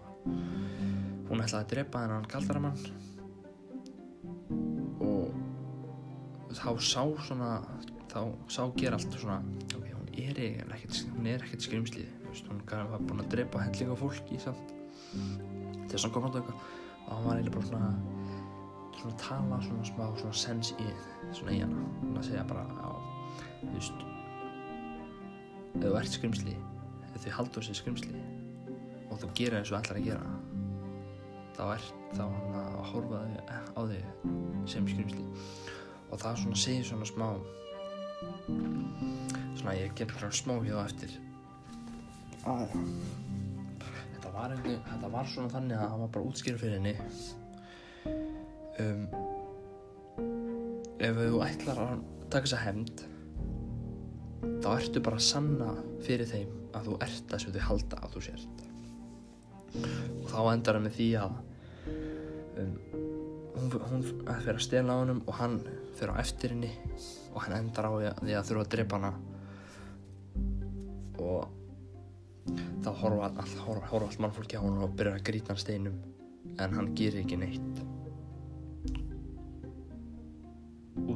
hún 1.29 1.43
ætlaði 1.45 1.61
að 1.61 1.71
drepa 1.75 2.05
hennan 2.05 2.29
galdaramann 2.33 2.81
og 5.03 6.55
þá 6.57 6.71
sá 6.81 7.03
svona 7.27 7.53
þá 8.13 8.21
sá 8.49 8.63
Geralt 8.79 9.19
svona 9.19 9.39
ok, 9.77 9.87
hún 9.99 10.11
er 10.25 10.43
ekkert 10.77 11.05
hún 11.13 11.29
er 11.29 11.45
ekkert 11.45 11.69
skrimslið 11.69 12.23
hún 12.49 12.65
var 12.71 13.05
búin 13.05 13.21
að 13.21 13.33
drepa 13.35 13.61
hellinga 13.67 13.97
fólki 13.99 14.39
samt. 14.41 14.73
Þess 15.91 15.99
að 15.99 16.05
hann 16.07 16.15
kom 16.15 16.27
átta 16.29 16.41
eitthvað 16.41 16.59
og 17.03 17.13
hann 17.13 17.27
var 17.27 17.37
eiginlega 17.37 17.57
bara 17.59 17.69
svona 17.69 18.12
svona 19.03 19.19
tala 19.21 19.61
svona 19.67 19.89
smá 19.91 20.05
svona 20.23 20.41
sens 20.45 20.73
í 20.79 20.89
svona 21.35 21.57
í 21.57 21.61
hana 21.65 21.87
hún 22.01 22.21
að 22.21 22.29
segja 22.31 22.47
bara 22.49 22.65
á 22.81 22.91
þú 23.61 23.75
veist 23.75 24.07
ef 25.73 25.83
þú 25.83 25.97
ert 26.01 26.17
skrimsli 26.17 26.57
ef 27.11 27.27
þau 27.27 27.33
haldur 27.41 27.69
sér 27.69 27.83
skrimsli 27.83 28.25
og 29.11 29.19
þú 29.21 29.35
gerir 29.37 29.61
eins 29.61 29.75
og 29.75 29.83
allar 29.83 30.01
að 30.01 30.09
gera 30.13 30.39
þá 31.57 31.65
er 31.75 31.91
þá 32.17 32.23
hann 32.29 32.57
að 32.61 32.79
horfa 32.93 33.21
á 33.77 33.81
þig 33.89 34.05
sem 34.71 34.89
skrimsli. 34.89 35.25
Og 36.13 36.21
það 36.21 36.41
svona 36.43 36.63
segir 36.63 36.89
svona 36.89 37.09
smá 37.09 37.29
svona 39.59 39.77
ég 39.79 39.95
ger 39.99 40.11
bara 40.13 40.33
smá 40.35 40.57
hjá 40.65 40.77
eftir. 40.85 41.15
Að 42.49 42.75
þetta 43.85 44.33
var 44.35 44.57
einhver, 44.57 44.81
þetta 44.89 45.13
var 45.13 45.31
svona 45.31 45.55
þannig 45.55 45.79
að 45.79 45.93
hann 45.93 46.05
var 46.05 46.13
bara 46.17 46.33
útskýrð 46.33 46.65
fyrir 46.65 46.81
henni 46.81 46.97
um, 48.83 49.07
ef 51.03 51.19
þú 51.19 51.41
ætlar 51.47 51.81
að 51.83 52.03
taka 52.33 52.47
þessa 52.47 52.61
hefnd 52.63 53.03
þá 54.63 54.69
ertu 54.75 55.03
bara 55.05 55.19
að 55.19 55.27
sanna 55.27 55.71
fyrir 56.03 56.29
þeim 56.31 56.53
að 56.77 56.89
þú 56.89 56.99
ert 57.07 57.25
það 57.31 57.43
sem 57.43 57.55
þau 57.55 57.65
halda 57.69 58.03
að 58.03 58.15
þú 58.15 58.23
sért. 58.27 58.63
Og 59.73 60.29
þá 60.31 60.39
endar 60.53 60.79
það 60.79 60.85
með 60.87 60.97
því 60.99 61.09
að 61.21 61.35
um, 62.63 62.77
hún, 63.57 63.73
hún 63.91 64.07
fyrir 64.07 64.55
að 64.55 64.65
stela 64.67 64.97
á 64.97 65.01
hennum 65.03 65.23
og 65.27 65.39
hann 65.41 65.59
fyrir 65.99 66.15
á 66.15 66.23
eftir 66.23 66.55
henni 66.55 66.73
og 67.33 67.43
hann 67.45 67.59
endar 67.59 67.89
á 67.89 67.93
því 68.23 68.37
að 68.39 68.49
þurfa 68.51 68.67
að 68.67 68.73
drepa 68.77 69.01
hana. 69.01 69.13
Og 71.23 71.59
þá 72.83 72.91
horfa 73.03 73.31
horfa, 73.63 73.89
horfa 73.93 74.07
allt 74.09 74.23
mannfólki 74.23 74.59
á 74.59 74.65
hann 74.65 74.83
og 74.83 74.97
byrja 74.99 75.19
að 75.19 75.27
gríta 75.31 75.55
hann 75.55 75.63
steinum 75.63 75.99
en 76.59 76.79
hann 76.79 76.95
gerir 76.99 77.23
ekki 77.23 77.39
neitt 77.39 77.92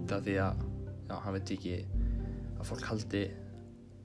út 0.07 0.13
af 0.15 0.23
því 0.23 0.35
að 0.39 0.61
já, 1.09 1.15
hann 1.25 1.35
veit 1.35 1.51
ekki 1.51 1.75
að 2.61 2.67
fólk 2.69 2.85
haldi 2.87 3.23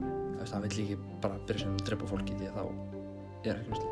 veist, 0.02 0.54
hann 0.56 0.64
vill 0.66 0.78
ekki 0.82 0.96
bara 1.22 1.42
byrja 1.46 1.62
sem 1.62 1.76
að 1.78 1.84
drepa 1.90 2.08
fólki 2.10 2.38
því 2.40 2.46
að 2.50 2.56
þá 2.58 2.64
er 3.46 3.60
ekki 3.60 3.70
misli 3.70 3.90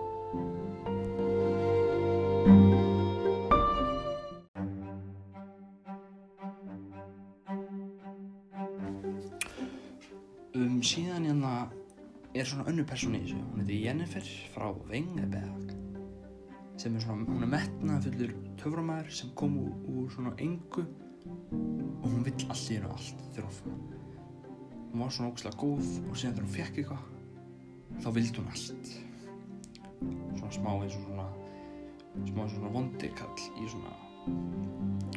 um 10.57 10.79
síðan 10.81 11.27
hérna 11.29 11.51
er 12.33 12.45
svona 12.47 12.65
önnu 12.71 12.85
persón 12.87 13.17
í 13.17 13.21
þessu. 13.21 13.37
Hún 13.51 13.61
heitir 13.61 13.83
Jennifer 13.83 14.25
frá 14.55 14.71
Vengeberg 14.89 15.75
sem 16.79 16.95
er 16.95 17.03
svona, 17.03 17.27
hún 17.27 17.45
er 17.45 17.53
metnað 17.53 18.07
fullur 18.07 18.33
töframæður 18.61 19.13
sem 19.19 19.29
kom 19.37 19.59
úr 19.61 20.09
svona 20.15 20.33
engu 20.41 20.87
og 21.99 22.07
hún 22.09 22.23
vill 22.25 22.45
allt 22.49 22.69
í 22.71 22.77
hennu 22.79 22.91
allt 22.95 23.23
þegar 23.35 23.49
hún 23.63 23.79
hún 24.89 25.03
var 25.03 25.11
svona 25.13 25.29
ógslag 25.33 25.55
góð 25.61 25.89
og 26.09 26.15
síðan 26.17 26.35
þegar 26.37 26.45
hún 26.47 26.55
fekk 26.55 26.81
eitthvað 26.81 27.03
þá 28.03 28.09
vildi 28.15 28.39
hún 28.41 28.51
allt. 28.53 28.91
Svona 30.39 30.51
smá 30.55 30.69
eins 30.79 30.95
og 30.97 31.03
svona 31.05 31.27
smá 32.29 32.41
eins 32.43 32.53
og 32.53 32.57
svona 32.57 32.71
vondirkall 32.73 33.47
í 33.59 33.67
svona 33.69 33.95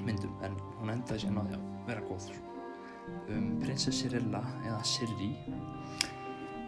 myndum 0.06 0.34
en 0.46 0.56
hún 0.80 0.92
endaði 0.96 1.22
síðan 1.24 1.40
á 1.40 1.44
því 1.46 1.58
að 1.58 1.68
vera 1.88 2.04
góð 2.08 2.26
um, 3.32 3.48
prinsess 3.62 4.02
Cirilla 4.02 4.42
eða 4.66 4.80
Sirri 4.86 5.30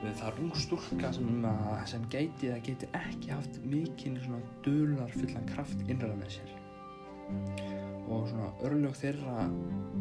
það 0.04 0.26
er 0.28 0.40
ung 0.44 0.52
stúlka 0.60 1.10
sem, 1.16 1.28
að- 1.48 1.86
sem 1.88 2.02
gæti 2.12 2.50
eða 2.50 2.60
geti 2.66 2.88
ekki 2.98 3.30
haft 3.32 3.60
mikinn 3.64 4.18
svona 4.20 4.40
dular 4.66 5.08
fullan 5.16 5.46
kraft 5.48 5.80
innræða 5.88 6.18
með 6.20 6.34
sér 6.38 6.50
og 8.08 8.26
svona 8.28 8.50
örlög 8.66 8.96
þeirra 8.98 9.46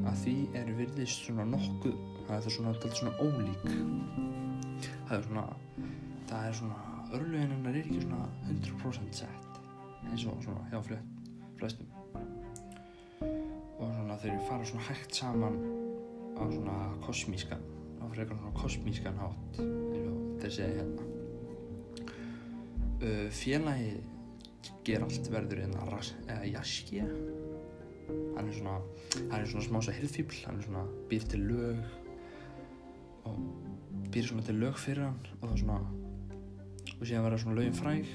að 0.10 0.18
því 0.24 0.36
er 0.60 0.72
virðist 0.78 1.28
svona 1.28 1.46
nokkuð 1.48 1.96
það 2.28 2.48
er 2.48 2.56
svona, 2.56 2.74
er 2.74 2.98
svona 3.00 3.14
ólík. 3.24 3.68
Það 5.08 5.16
er 5.18 5.26
svona 5.28 5.46
það 6.30 6.48
er 6.48 6.58
svona 6.60 6.80
örlögin 7.14 7.54
hennar 7.54 7.76
er 7.76 7.82
ekki 7.84 8.02
svona 8.04 8.28
100% 8.50 9.20
sett 9.22 9.60
eins 10.10 10.26
og 10.30 10.42
svona 10.44 10.64
hjá 10.72 10.80
flest, 10.84 11.30
flestum. 11.60 11.92
Og 13.24 13.88
svona 13.88 14.18
þeir 14.22 14.40
fara 14.48 14.68
svona 14.68 14.88
hægt 14.90 15.20
saman 15.20 15.60
á 16.38 16.44
svona 16.50 16.78
kosmískan 17.06 17.62
á 18.02 18.04
frekar 18.12 18.40
svona 18.40 18.56
kosmískan 18.58 19.22
hátt 19.22 19.62
þeir 20.42 20.56
segja 20.58 20.82
hérna. 20.82 21.10
Uh, 23.04 23.28
félagi 23.36 23.94
Geralt 24.84 25.28
verður 25.32 25.64
hérna 25.64 25.86
ras- 25.88 26.16
eða 26.28 26.48
Jaskja 26.48 27.06
hann 28.38 28.48
er 28.48 28.56
svona 28.58 28.78
hann 29.32 29.42
er 29.42 29.50
svona 29.50 29.68
smá 29.68 29.82
svo 29.82 29.98
hirðfíbl 29.98 30.40
hann 30.46 30.62
er 30.62 30.68
svona 30.68 30.86
býr 31.10 31.28
til 31.34 31.44
lög 31.50 31.84
og 33.30 33.44
býr 34.14 34.30
svona 34.30 34.46
til 34.48 34.58
lög 34.62 34.80
fyrir 34.80 35.06
hann 35.08 35.22
og 35.42 35.50
það 35.50 35.62
svona 35.64 35.82
og 37.04 37.10
síðan 37.10 37.26
verða 37.26 37.40
svona 37.42 37.58
lögin 37.58 37.76
fræg. 37.76 38.12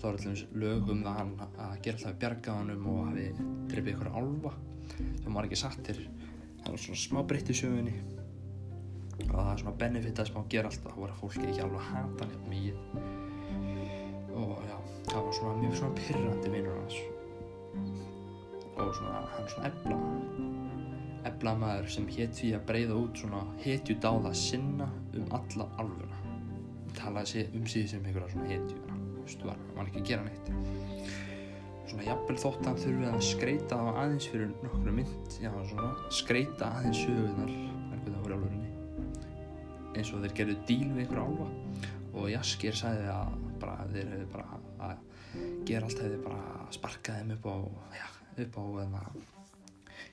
Þá 0.00 0.06
er 0.08 0.16
alltaf 0.16 0.56
lög 0.58 0.88
um 0.90 1.02
það 1.04 1.18
hann 1.20 1.32
að 1.46 1.74
gera 1.84 1.98
alltaf 1.98 2.16
bjargað 2.22 2.58
hann 2.58 2.72
og 2.90 2.96
hafi 3.06 3.26
dreipið 3.70 3.92
ykkur 3.92 4.10
álfa. 4.18 4.52
Það 4.96 5.36
var 5.36 5.48
ekki 5.48 5.60
satt 5.60 5.84
til 5.86 5.98
það 6.64 6.72
er 6.72 6.82
svona 6.86 7.02
smá 7.04 7.22
breytt 7.30 7.52
í 7.52 7.58
sögunni. 7.60 7.94
Og 9.28 9.36
það 9.36 9.52
er 9.52 9.62
svona 9.62 9.76
benefit 9.84 10.22
að 10.22 10.30
smá 10.32 10.42
gera 10.50 10.72
alltaf. 10.72 10.96
Þá 10.96 11.02
var 11.04 11.16
fólki 11.20 11.46
ekki 11.46 11.64
alveg 11.66 11.78
að 11.78 11.90
hata 11.92 12.26
eitthvað 12.26 12.50
mikið. 12.56 12.76
Og 14.42 14.54
já, 14.66 14.76
það 15.12 15.26
var 15.28 15.34
svona 15.38 15.58
mjög 15.62 15.78
svona 15.78 16.00
pyrrandi 16.00 16.54
vinnur 16.56 16.80
hans 16.80 18.11
og 18.76 18.94
svona 18.96 19.26
hann 19.34 19.52
svona 19.52 19.72
ebla 19.72 20.00
ebla 21.32 21.54
maður 21.58 21.92
sem 21.96 22.08
hétt 22.10 22.34
því 22.38 22.54
að 22.56 22.66
breyða 22.70 22.98
út 22.98 23.20
svona 23.22 23.44
hetju 23.62 23.98
dáða 24.02 24.34
sinna 24.34 24.88
um 25.14 25.28
alla 25.38 25.68
alvuna 25.82 26.22
talaði 26.98 27.32
sig 27.34 27.54
um 27.56 27.68
síði 27.68 27.94
sem 27.94 28.06
einhverja 28.08 28.34
svona 28.34 28.50
hetju 28.50 28.92
þú 29.22 29.28
veist, 29.28 29.44
var, 29.46 29.60
var 29.76 29.88
ekki 29.88 30.02
að 30.02 30.08
gera 30.10 30.24
neitt. 30.26 30.50
Svona 31.90 32.06
jafnvel 32.06 32.38
þótt 32.40 32.66
hann 32.68 32.80
þurfi 32.80 33.08
að 33.10 33.24
skreita 33.26 33.78
á 33.78 33.84
aðeins 34.02 34.28
fyrir 34.32 34.52
nokkru 34.64 34.94
mynd 34.96 35.36
já, 35.42 35.50
svona 35.70 35.90
skreita 36.14 36.70
aðeins 36.78 37.02
sögunar 37.04 37.52
hvernig 37.52 38.06
það 38.08 38.22
voru 38.24 38.38
álfurinni 38.38 38.70
eins 39.92 40.10
og 40.16 40.22
þeir 40.24 40.36
gerðu 40.38 40.56
díl 40.70 40.88
við 40.94 41.02
einhverja 41.04 41.26
álfa. 41.26 41.48
Og 42.12 42.28
Jaskir 42.32 42.76
sagði 42.76 43.08
að 43.12 43.36
bara, 43.60 43.86
þeir 43.92 44.10
hefði 44.14 44.28
bara 44.32 44.58
að 44.88 45.04
gera 45.68 45.88
allt 45.88 46.02
hefði 46.02 46.18
bara 46.24 46.66
sparkað 46.74 47.20
þeim 47.20 47.34
upp 47.36 47.46
á 47.48 47.56
já, 48.00 48.06
upp 48.38 48.58
á 48.58 48.64
eða, 48.86 49.04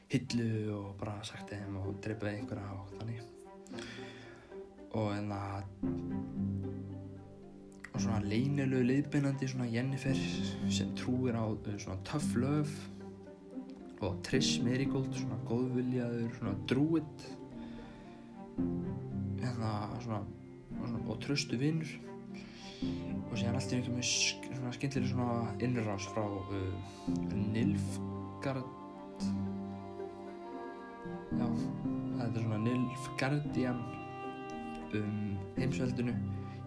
hillu 0.09 0.51
og 0.75 0.93
bara 0.99 1.19
sagt 1.23 1.53
þeim 1.53 1.77
og 1.79 1.99
dreipið 2.03 2.31
einhverja 2.33 2.75
og 2.75 2.93
þannig. 2.97 3.21
Og 4.97 5.11
en 5.13 5.31
að 5.35 5.67
og 7.89 8.03
svona 8.03 8.19
leynilegu 8.23 8.85
leiðbeinandi 8.85 9.49
svona 9.49 9.67
Jennifer 9.69 10.17
sem 10.71 10.91
trúir 10.97 11.35
á 11.35 11.45
uh, 11.45 11.69
svona 11.81 11.99
tough 12.07 12.37
love 12.39 12.71
og 13.99 14.19
Trish 14.23 14.61
Merigold 14.63 15.11
svona 15.17 15.39
góðviljaður 15.49 16.35
svona 16.37 16.53
druid. 16.69 17.25
En 18.59 19.57
það 19.59 19.97
svona, 20.05 20.21
svona 20.77 21.01
og 21.09 21.19
tröstu 21.25 21.59
vinnur 21.59 22.08
og 22.81 23.35
síðan 23.37 23.57
allt 23.59 23.71
í 23.71 23.77
einhverjum 23.77 23.99
með 23.99 24.07
sk 24.09 24.49
svona 24.59 24.73
skemmtileg 24.75 25.11
svona 25.11 25.53
innrás 25.63 26.07
frá 26.11 26.23
uh, 26.25 26.55
Nilfgaard. 27.53 28.65
Já, 31.39 31.45
þetta 31.45 32.27
er 32.27 32.43
svona 32.43 32.59
Nilfgaardian 32.65 33.79
um 34.97 35.15
heimsveldinu 35.59 36.15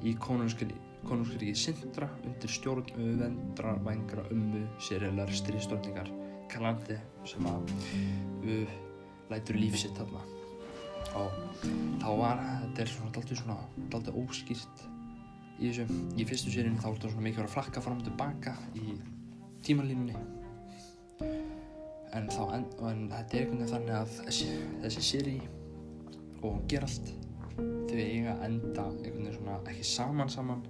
í 0.06 0.14
konungskriði 0.22 1.54
Sintra 1.58 2.08
undir 2.22 2.50
stjórn 2.50 2.92
vendra 3.18 3.74
vængra 3.82 4.24
ummu 4.30 4.62
sérilar 4.82 5.30
stríðstofningar 5.34 6.10
Kalandi 6.52 6.98
sem 7.28 7.46
að 7.48 7.74
uh, 8.46 8.78
lætur 9.32 9.58
líf 9.58 9.78
sitt 9.80 9.98
þarna. 9.98 10.22
Og 11.18 11.62
þá 12.00 12.08
var 12.16 12.40
þetta 12.62 12.84
er 12.84 12.92
svona 12.94 13.58
daldið 13.92 14.18
óskýrt 14.22 14.86
í 15.62 15.70
þessu. 15.70 16.02
Í 16.18 16.26
fyrstu 16.28 16.52
sérinu 16.52 16.80
þá 16.82 16.88
er 16.88 16.96
þetta 16.96 17.10
svona 17.12 17.26
mikið 17.28 17.44
að 17.44 17.52
flakka 17.54 17.82
fram 17.84 18.00
og 18.02 18.06
tilbaka 18.08 18.54
í 18.78 18.96
tímalínunni. 19.66 20.16
En 22.12 22.28
þá 22.28 22.42
en, 22.58 22.66
en 22.90 23.02
þetta 23.12 23.38
er 23.38 23.44
einhvern 23.44 23.62
veginn 23.62 23.72
þannig 23.72 23.96
að 23.96 24.14
þessi, 24.18 24.48
þessi 24.82 25.04
séri 25.06 25.36
og 26.42 26.58
Geralt 26.70 27.12
þau 27.52 27.98
eiga 28.00 28.34
að 28.34 28.46
enda 28.48 28.86
einhvern 28.90 29.26
veginn 29.26 29.36
svona 29.38 29.58
ekki 29.70 29.86
saman 29.86 30.32
saman 30.32 30.64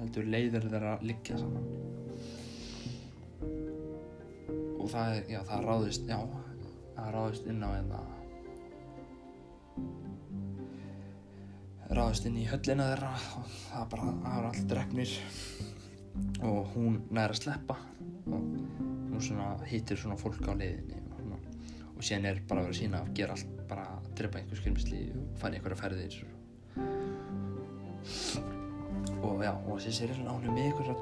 heldur 0.00 0.28
leiðir 0.34 0.66
þeirra 0.66 0.96
að 0.96 1.04
liggja 1.10 1.38
saman. 1.38 1.68
Og 4.82 4.88
það, 4.90 5.20
já, 5.30 5.38
það 5.46 5.68
ráðist 5.68 6.10
já, 6.10 6.18
það 6.96 7.14
ráðist 7.16 7.46
inn 7.52 7.62
á 7.62 7.70
einna 7.70 8.02
ráðist 11.96 12.26
inn 12.28 12.38
í 12.40 12.46
höllina 12.48 12.88
þeirra 12.92 13.10
og 13.38 13.48
það 13.52 13.88
bara, 13.92 14.12
það 14.22 14.36
var 14.36 14.46
allt 14.48 14.68
drefnir 14.70 15.12
og 16.48 16.70
hún 16.74 17.00
næra 17.12 17.34
að 17.34 17.40
sleppa 17.42 17.76
og 18.26 18.38
hún 18.38 19.20
svona 19.22 19.48
hittir 19.68 20.00
svona 20.00 20.18
fólk 20.20 20.46
á 20.48 20.52
leiðinni 20.56 20.98
og, 21.18 21.36
og 21.96 22.02
síðan 22.04 22.30
er 22.30 22.40
bara 22.48 22.62
að 22.62 22.70
vera 22.70 22.78
sína 22.80 23.02
að 23.02 23.12
gera 23.18 23.36
allt 23.36 23.62
bara 23.70 23.84
að 23.96 24.08
drepa 24.18 24.40
einhver 24.40 24.60
skrimsli 24.60 25.02
og 25.12 25.38
fara 25.40 25.58
einhverja 25.58 25.80
ferðir. 25.82 26.18
Og 29.22 29.38
já, 29.44 29.52
og 29.52 29.76
þessi 29.76 29.92
séri 30.00 30.16
svona 30.16 30.34
ánum 30.34 30.56
með 30.56 30.64
einhverja 30.66 30.94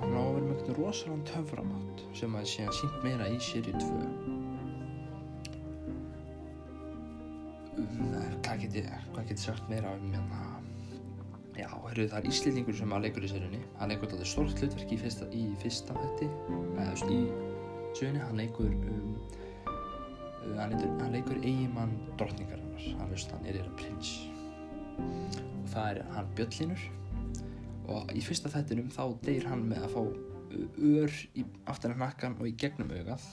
hann 0.00 0.16
á 0.16 0.20
að 0.20 0.34
vera 0.34 0.44
með 0.46 0.52
einhvern 0.56 0.78
rosalega 0.80 1.28
töframátt 1.30 2.04
sem 2.18 2.36
að 2.36 2.50
síðan 2.54 2.78
sínt 2.80 2.98
meira 3.06 3.30
í 3.30 3.38
séri 3.44 3.72
2 3.76 3.80
um, 7.80 8.39
hvað 8.60 8.74
get 8.74 8.82
ég 8.84 9.04
hvað 9.14 9.28
get 9.28 9.38
ég 9.38 9.40
sagt 9.40 9.68
meira 9.70 9.92
um 9.96 10.10
hérna 10.12 10.40
já, 11.56 11.68
heyrðu 11.86 12.08
það 12.10 12.18
er 12.18 12.26
Íslendingur 12.28 12.76
sem 12.76 12.92
að 12.92 13.06
leikur 13.06 13.24
í 13.24 13.30
sérunni? 13.30 13.60
Hann 13.78 13.92
leikur 13.92 14.12
alltaf 14.12 14.28
stort 14.28 14.60
hlutverk 14.60 14.92
í 14.92 14.98
fyrsta, 15.00 15.28
í 15.32 15.44
fyrsta 15.62 15.96
þetti 15.96 16.28
eða 16.28 16.84
þú 16.84 16.90
veist, 16.90 17.10
í 17.10 17.96
sérunni. 17.98 18.22
Hann 18.24 18.40
leikur 18.40 18.70
um, 18.70 19.16
uh, 19.70 20.54
hann, 20.58 20.74
leikur, 20.74 20.94
hann 21.00 21.16
leikur 21.16 21.40
eigimann 21.40 21.94
drottningarinnar. 22.20 22.86
Hann 23.00 23.12
veist, 23.12 23.32
hann 23.34 23.48
er 23.48 23.60
eða 23.60 23.74
prins. 23.80 24.14
Og 25.00 25.68
það 25.72 25.92
er 25.92 26.02
hann 26.16 26.32
Bjöllinur 26.38 26.88
og 27.90 28.12
í 28.14 28.24
fyrsta 28.24 28.52
þettinum 28.52 28.90
þá 28.94 29.04
deyr 29.24 29.48
hann 29.50 29.64
með 29.70 29.86
að 29.88 29.94
fá 29.96 30.02
ör 31.00 31.20
í 31.38 31.46
aftan 31.70 31.94
að 31.94 32.02
nakkan 32.04 32.36
og 32.38 32.48
í 32.50 32.56
gegnum 32.60 32.92
augað 32.92 33.24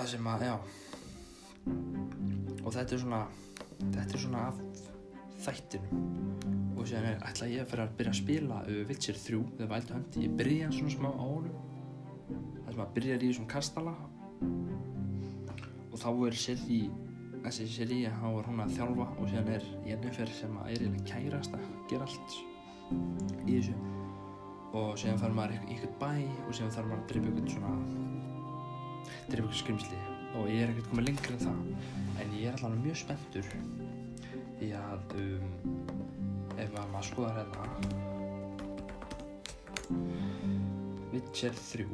það 0.00 0.10
sem 0.14 0.32
að, 0.32 0.44
já. 0.48 0.56
Og 2.62 2.70
þetta 2.72 2.96
er 2.96 3.02
svona 3.02 3.22
þetta 3.90 4.16
er 4.16 4.22
svona 4.22 4.46
af 4.50 4.60
þættinum. 5.42 6.02
Og 6.76 6.88
síðan 6.88 7.08
er 7.12 7.22
ætla 7.28 7.48
ég 7.50 7.62
að 7.62 7.70
fyrir 7.72 7.84
að 7.84 7.94
byrja 7.98 8.12
að 8.12 8.18
spila 8.20 8.58
uh, 8.62 8.80
Witcher 8.88 9.18
3 9.18 9.42
The 9.58 9.68
Wild 9.70 9.94
Hunt. 9.94 10.18
Ég 10.22 10.34
byrja 10.38 10.72
svona 10.74 10.94
smá 10.94 11.08
á 11.10 11.24
honum. 11.24 11.56
Það 12.32 12.72
sem 12.72 12.84
að 12.84 12.92
byrja 12.98 13.16
í 13.18 13.22
þessum 13.24 13.48
kastala. 13.50 13.94
Og 15.92 15.96
þá 16.00 16.08
er 16.12 16.38
Siri 16.40 16.82
þessi 17.42 17.66
Siri, 17.70 18.00
þá 18.06 18.28
er 18.30 18.50
hún 18.50 18.64
að 18.64 18.74
þjálfa. 18.78 19.08
Og 19.18 19.30
síðan 19.30 19.52
er 19.56 19.70
Jennifer 19.86 20.34
sem 20.38 20.58
að 20.62 20.74
er 20.74 20.84
eiginlega 20.86 21.08
kærast 21.10 21.56
að 21.58 21.66
gera 21.90 22.08
allt 22.08 22.38
í 23.46 23.56
þessu. 23.58 23.78
Og 24.72 24.94
síðan 24.98 25.20
þarf 25.20 25.36
maður 25.36 25.58
í 25.58 25.74
eitthvað 25.74 25.96
bæ 26.00 26.12
og 26.46 26.54
síðan 26.56 26.76
þarf 26.78 26.92
maður 26.92 27.02
að 27.02 27.08
drepa 27.10 27.32
eitthvað 27.32 27.56
svona 27.56 28.21
drepa 29.32 29.48
eitthvað 29.48 29.62
skrimsli 29.62 29.98
og 30.36 30.44
ég 30.48 30.62
er 30.62 30.70
ekkert 30.72 30.88
komið 30.90 31.06
lengur 31.08 31.32
en 31.34 31.42
það. 31.46 31.58
En 32.22 32.28
ég 32.36 32.44
er 32.48 32.54
alltaf 32.56 32.72
mjög 32.82 32.96
spenntur 33.00 33.46
því 34.58 34.68
að 34.78 35.00
um, 35.18 35.46
ef 36.60 36.70
að 36.76 36.86
maður 36.92 37.08
skoðar 37.08 37.38
hérna 37.40 37.64
Witcher 41.12 41.54
3 41.56 41.86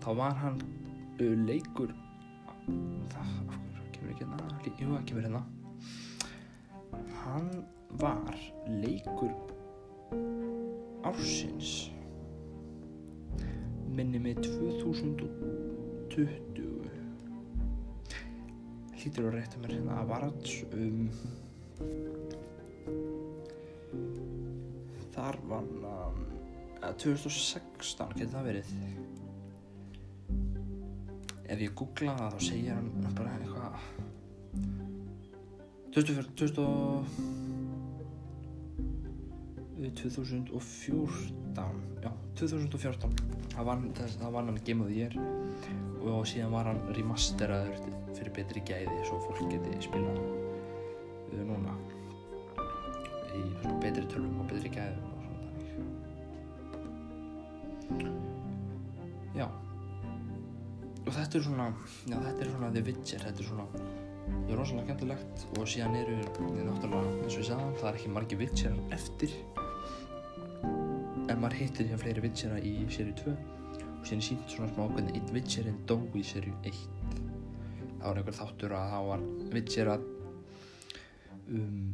þá 0.00 0.10
var 0.18 0.34
hann 0.40 0.58
uh, 1.20 1.36
leikur 1.44 1.90
það, 3.12 3.28
af 3.52 3.56
hverju 3.94 3.94
kemur 3.96 4.10
ekki 4.10 4.24
hérna? 4.24 4.38
Jú, 4.80 4.88
það 4.96 5.06
kemur 5.12 5.24
hérna. 5.28 5.42
Hann 7.20 7.50
var 8.00 8.36
leikur 8.82 9.32
ársins 11.06 11.70
minni 14.00 14.16
með 14.22 14.38
2020 14.46 16.46
hlýtur 19.00 19.26
að 19.28 19.34
rétta 19.34 19.56
mér 19.60 19.72
hérna 19.76 19.94
að 20.00 20.06
varats 20.08 20.52
um 20.72 21.00
þar 25.12 25.36
var 25.50 25.60
hann 25.60 25.84
um, 25.90 26.18
2016 27.02 28.16
getur 28.16 28.32
það 28.32 28.48
verið? 28.48 28.68
Ef 31.50 31.58
ég 31.66 31.72
googla 31.76 32.12
það 32.22 32.32
þá 32.32 32.40
segir 32.46 32.72
hann 32.78 32.90
bara 33.18 33.30
eitthvað. 33.36 33.74
2014 35.98 36.64
2014 40.00 41.76
já, 42.00 42.10
2014 42.40 43.39
það 43.60 43.68
var, 43.68 43.80
það 44.16 44.30
var 44.32 44.46
hann 44.48 44.58
Game 44.64 44.80
of 44.84 44.88
the 44.88 44.96
Year 44.96 45.14
og 46.00 46.26
síðan 46.28 46.54
var 46.54 46.68
hann 46.70 46.80
remasteraður 46.96 47.74
fyrir 48.16 48.32
betri 48.38 48.62
gæði 48.64 49.00
svo 49.04 49.18
fólk 49.26 49.50
geti 49.52 49.70
spilað 49.84 50.16
uh, 50.20 51.42
núna. 51.44 51.74
Í 53.36 53.42
betri 53.82 54.04
tölvum 54.08 54.40
og 54.40 54.48
betri 54.50 54.70
gæðum 54.72 55.04
og 55.10 55.16
svona 58.00 58.12
já. 59.36 59.46
Og 61.04 61.12
þetta 61.16 61.34
er 61.36 61.44
svona 61.50 61.66
já 62.08 62.16
þetta 62.16 62.40
er 62.46 62.52
svona 62.54 62.72
The 62.72 62.82
Witcher 62.88 63.20
þetta 63.28 63.44
er 63.44 63.50
svona 63.50 63.66
það 63.74 64.52
er 64.54 64.60
rosalega 64.62 64.88
gæmtilegt 64.94 65.36
og 65.58 65.68
síðan 65.68 65.98
eru 66.00 66.16
náttúrulega 66.24 67.08
eins 67.18 67.34
og 67.34 67.42
ég 67.42 67.48
sagði 67.50 67.80
það 67.82 67.90
er 67.90 68.00
ekki 68.00 68.14
margi 68.16 68.40
Witcherar 68.40 68.80
eftir 68.96 69.30
en 71.30 71.40
maður 71.42 71.60
hittir 71.62 71.90
hér 71.90 72.00
fleiri 72.02 72.24
Witchera 72.24 72.60
í 72.60 72.74
seri 72.92 73.14
2 73.22 73.34
og 73.34 74.06
síðan 74.08 74.24
sínt 74.24 74.52
svona 74.52 74.70
smá 74.72 74.86
hvernig 74.88 75.16
einn 75.18 75.34
Witcherinn 75.34 75.82
dó 75.88 75.96
í 76.18 76.24
seri 76.26 76.52
1 76.68 76.80
það 78.00 78.06
var 78.06 78.20
einhver 78.20 78.38
þáttur 78.38 78.76
að 78.76 78.94
það 78.94 79.08
var 79.10 79.24
að 79.94 80.06
um, 81.50 81.90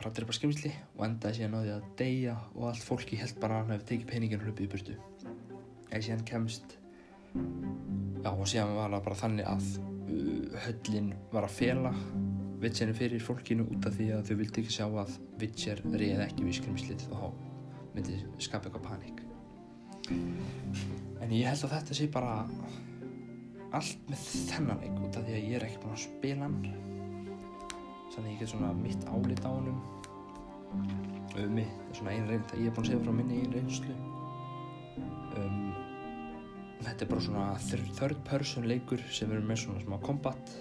að 0.00 0.14
drepa 0.16 0.34
skrimsli 0.34 0.70
og 0.96 1.04
endaði 1.04 1.36
síðan 1.36 1.56
á 1.56 1.60
því 1.60 1.72
að 1.74 1.88
deyja 2.00 2.36
og 2.54 2.66
allt 2.70 2.86
fólki 2.86 3.18
held 3.20 3.40
bara 3.42 3.58
að 3.58 3.62
hann 3.62 3.74
hefði 3.74 3.88
tekið 3.90 4.08
peningin 4.08 4.44
hlupið 4.46 4.64
í 4.64 4.70
burtu. 4.72 4.96
Eða 5.90 6.02
síðan 6.06 6.24
kemst 6.30 6.76
já 8.24 8.30
og 8.30 8.48
síðan 8.48 8.76
var 8.78 8.94
það 8.94 9.04
bara 9.08 9.20
þannig 9.20 9.50
að 9.50 9.68
uh, 9.76 10.56
höllin 10.64 11.12
var 11.34 11.46
að 11.46 11.56
fela 11.58 11.94
Witcherin 12.60 12.96
fyrir 12.96 13.22
fólkinu 13.24 13.68
út 13.72 13.86
af 13.88 13.94
því 13.96 14.10
að 14.16 14.26
þau 14.28 14.34
vildi 14.40 14.64
ekki 14.64 14.74
sjá 14.74 14.86
að 14.88 15.14
Witcher 15.40 15.84
reyði 15.92 16.26
ekki 16.26 16.48
við 16.48 16.58
skrimslið 16.60 17.06
og 17.10 17.20
þá 17.20 17.49
myndi 17.94 18.20
skapa 18.38 18.70
eitthvað 18.70 18.86
panik 18.86 19.24
en 20.10 21.32
ég 21.34 21.46
held 21.46 21.64
að 21.66 21.74
þetta 21.76 21.96
sé 21.96 22.06
bara 22.10 22.34
allt 23.76 24.08
með 24.10 24.22
þennan 24.50 24.80
leik 24.82 25.02
út 25.06 25.18
af 25.18 25.26
því 25.26 25.34
að 25.36 25.44
ég 25.44 25.56
er 25.58 25.66
ekki 25.66 25.82
búinn 25.82 25.94
að 25.94 26.04
spila 26.04 26.46
hann. 26.46 26.56
Þannig 28.10 28.24
að 28.24 28.32
ég 28.32 28.40
get 28.40 28.50
svona 28.50 28.70
mitt 28.74 29.04
álit 29.06 29.44
á 29.46 29.50
hann 29.50 29.68
um 29.70 31.52
mig, 31.54 31.68
svona 31.94 32.14
einn 32.14 32.26
reynd 32.28 32.54
ég 32.58 32.66
er 32.66 32.74
búinn 32.74 32.82
að 32.82 32.90
segja 32.90 33.04
frá 33.04 33.14
minni 33.14 33.38
einn 33.44 33.54
reynslu. 33.54 33.94
Um, 35.38 35.70
þetta 36.80 37.06
er 37.06 37.12
bara 37.12 37.24
svona 37.28 37.46
third 38.00 38.24
person 38.26 38.66
leikur 38.66 39.04
sem 39.14 39.30
eru 39.30 39.46
með 39.46 39.62
svona 39.64 39.84
smá 39.84 40.00
combat 40.02 40.56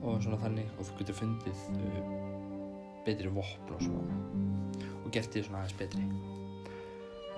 og 0.00 0.22
svona 0.24 0.40
þannig 0.40 0.72
og 0.78 0.88
þú 0.88 0.98
getur 1.02 1.20
fundið 1.20 1.68
uh, 1.76 2.16
betri 3.04 3.36
vopn 3.36 3.76
og 3.76 3.84
svona 3.84 4.51
og 5.12 5.18
gert 5.18 5.34
því 5.34 5.42
svona 5.44 5.60
aðeins 5.60 5.76
betri? 5.76 6.02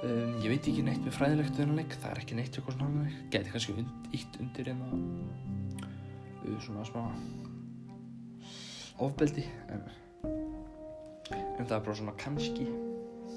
Um, 0.05 0.35
ég 0.45 0.53
veit 0.53 0.67
ekki 0.69 0.83
neitt 0.85 1.03
með 1.03 1.17
fræðilegt 1.17 1.57
við 1.59 1.65
hann 1.65 1.79
leik 1.81 1.95
það 1.97 2.11
er 2.13 2.21
ekki 2.21 2.37
neitt 2.39 2.55
eitthvað 2.59 2.77
svona 2.77 3.07
geti 3.33 3.51
kannski 3.51 3.75
und, 3.81 4.09
ítt 4.15 4.39
undir 4.43 4.71
en 4.71 4.83
uh, 6.45 6.59
svona 6.63 6.85
smá 6.87 7.03
ofbeldi 9.03 9.47
en, 9.75 9.83
en 10.29 11.67
það 11.67 11.77
er 11.79 11.85
bara 11.89 11.99
svona 11.99 12.17
kannski. 12.21 12.69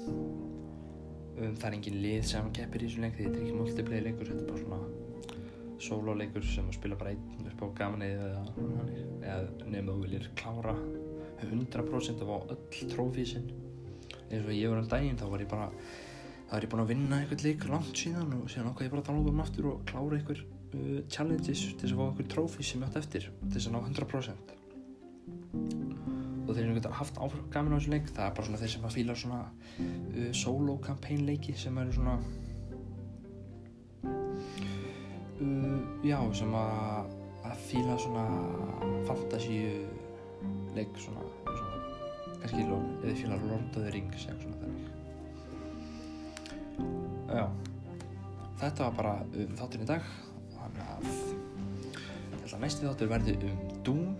Um, 0.06 1.54
það 1.58 1.68
er 1.72 1.78
engin 1.80 2.00
lið 2.04 2.30
sem 2.30 2.54
keppir 2.54 2.84
í 2.84 2.90
þessu 2.90 3.02
leik 3.02 3.18
þetta 3.18 3.34
er 3.34 3.42
ekki 3.42 3.58
multiplayer 3.58 4.06
leikur 4.06 4.30
þetta 4.30 4.44
er 4.44 4.50
bara 4.52 4.64
svona 4.66 5.78
solo 5.82 6.14
leikur 6.18 6.46
sem 6.46 6.66
að 6.68 6.78
spila 6.78 6.98
bara 7.00 7.14
einn 7.14 7.48
upp 7.48 7.64
á 7.64 7.66
gamanið 7.80 8.20
eða, 8.22 9.38
nefnum 9.66 9.96
þú 9.96 10.02
viljir 10.04 10.30
klára 10.38 10.76
100% 11.48 12.22
af 12.26 12.52
öll 12.52 12.92
trófísin 12.92 13.50
eins 14.28 14.44
og 14.46 14.54
ég 14.54 14.70
var 14.70 14.82
um 14.82 14.88
daginn 14.90 15.18
þá 15.18 15.26
var 15.32 15.42
ég 15.42 15.50
bara 15.50 15.66
þá 16.48 16.54
er 16.56 16.64
ég 16.64 16.72
búin 16.72 16.84
að 16.84 16.92
vinna 16.92 17.18
einhvern 17.20 17.44
leik 17.44 17.66
langt 17.68 17.96
síðan 17.96 18.36
og 18.38 18.46
síðan 18.48 18.70
ákvað 18.70 18.86
ég 18.86 18.94
bara 18.94 19.02
að 19.04 19.08
tala 19.10 19.32
um 19.32 19.42
aftur 19.44 19.68
og 19.72 19.82
klára 19.88 20.18
einhver 20.18 20.40
uh, 20.44 21.00
challenges 21.12 21.64
til 21.68 21.76
þess 21.82 21.92
að 21.92 22.00
fá 22.00 22.06
einhver 22.06 22.30
trófi 22.34 22.64
sem 22.64 22.82
ég 22.82 22.88
átt 22.88 23.00
eftir 23.02 23.28
til 23.28 23.52
þess 23.56 23.68
að 23.68 23.74
ná 23.76 23.80
100% 23.84 24.56
og 26.48 26.56
þeir 26.56 26.64
eru 26.64 26.92
haft 26.96 27.20
gaman 27.52 27.76
á 27.76 27.78
þessu 27.78 27.92
leik 27.92 28.08
það 28.08 28.24
er 28.24 28.36
bara 28.38 28.48
svona 28.48 28.60
þeir 28.62 28.72
sem 28.74 28.88
að 28.88 28.96
fíla 28.96 29.16
svona 29.22 29.40
uh, 29.44 30.30
solo 30.32 30.78
campaign 30.84 31.26
leiki 31.28 31.56
sem 31.60 31.80
eru 31.82 31.96
svona 31.98 32.16
uh, 35.44 35.80
já 36.08 36.18
sem 36.40 36.56
að 36.64 37.16
að 37.48 37.64
fíla 37.68 37.96
svona 38.00 38.24
fantasíu 39.08 39.84
leik 40.76 40.96
svona 41.00 41.27
kannski 42.42 42.64
eða 42.64 43.16
fíla 43.18 43.40
Lord 43.44 43.76
of 43.76 43.82
the 43.82 43.92
Rings 43.94 44.26
eða 44.28 44.38
svona 44.42 44.58
þannig. 44.62 44.86
Já. 47.28 47.44
Þetta 48.58 48.88
var 48.88 48.96
bara 48.98 49.14
um 49.26 49.54
þátturinn 49.60 49.86
í 49.86 49.90
dag. 49.92 50.10
Þannig 50.56 50.82
að 50.94 51.06
ég 51.12 52.42
held 52.42 52.56
að 52.56 52.64
næsti 52.66 52.88
þáttur 52.88 53.12
verði 53.14 53.38
um 53.48 53.62
Doom. 53.86 54.10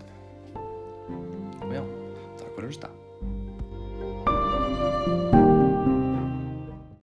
Og 1.59 1.75
já, 1.75 1.83
takk 2.39 2.51
fyrir 2.55 2.65
að 2.65 2.71
hlusta 2.71 2.95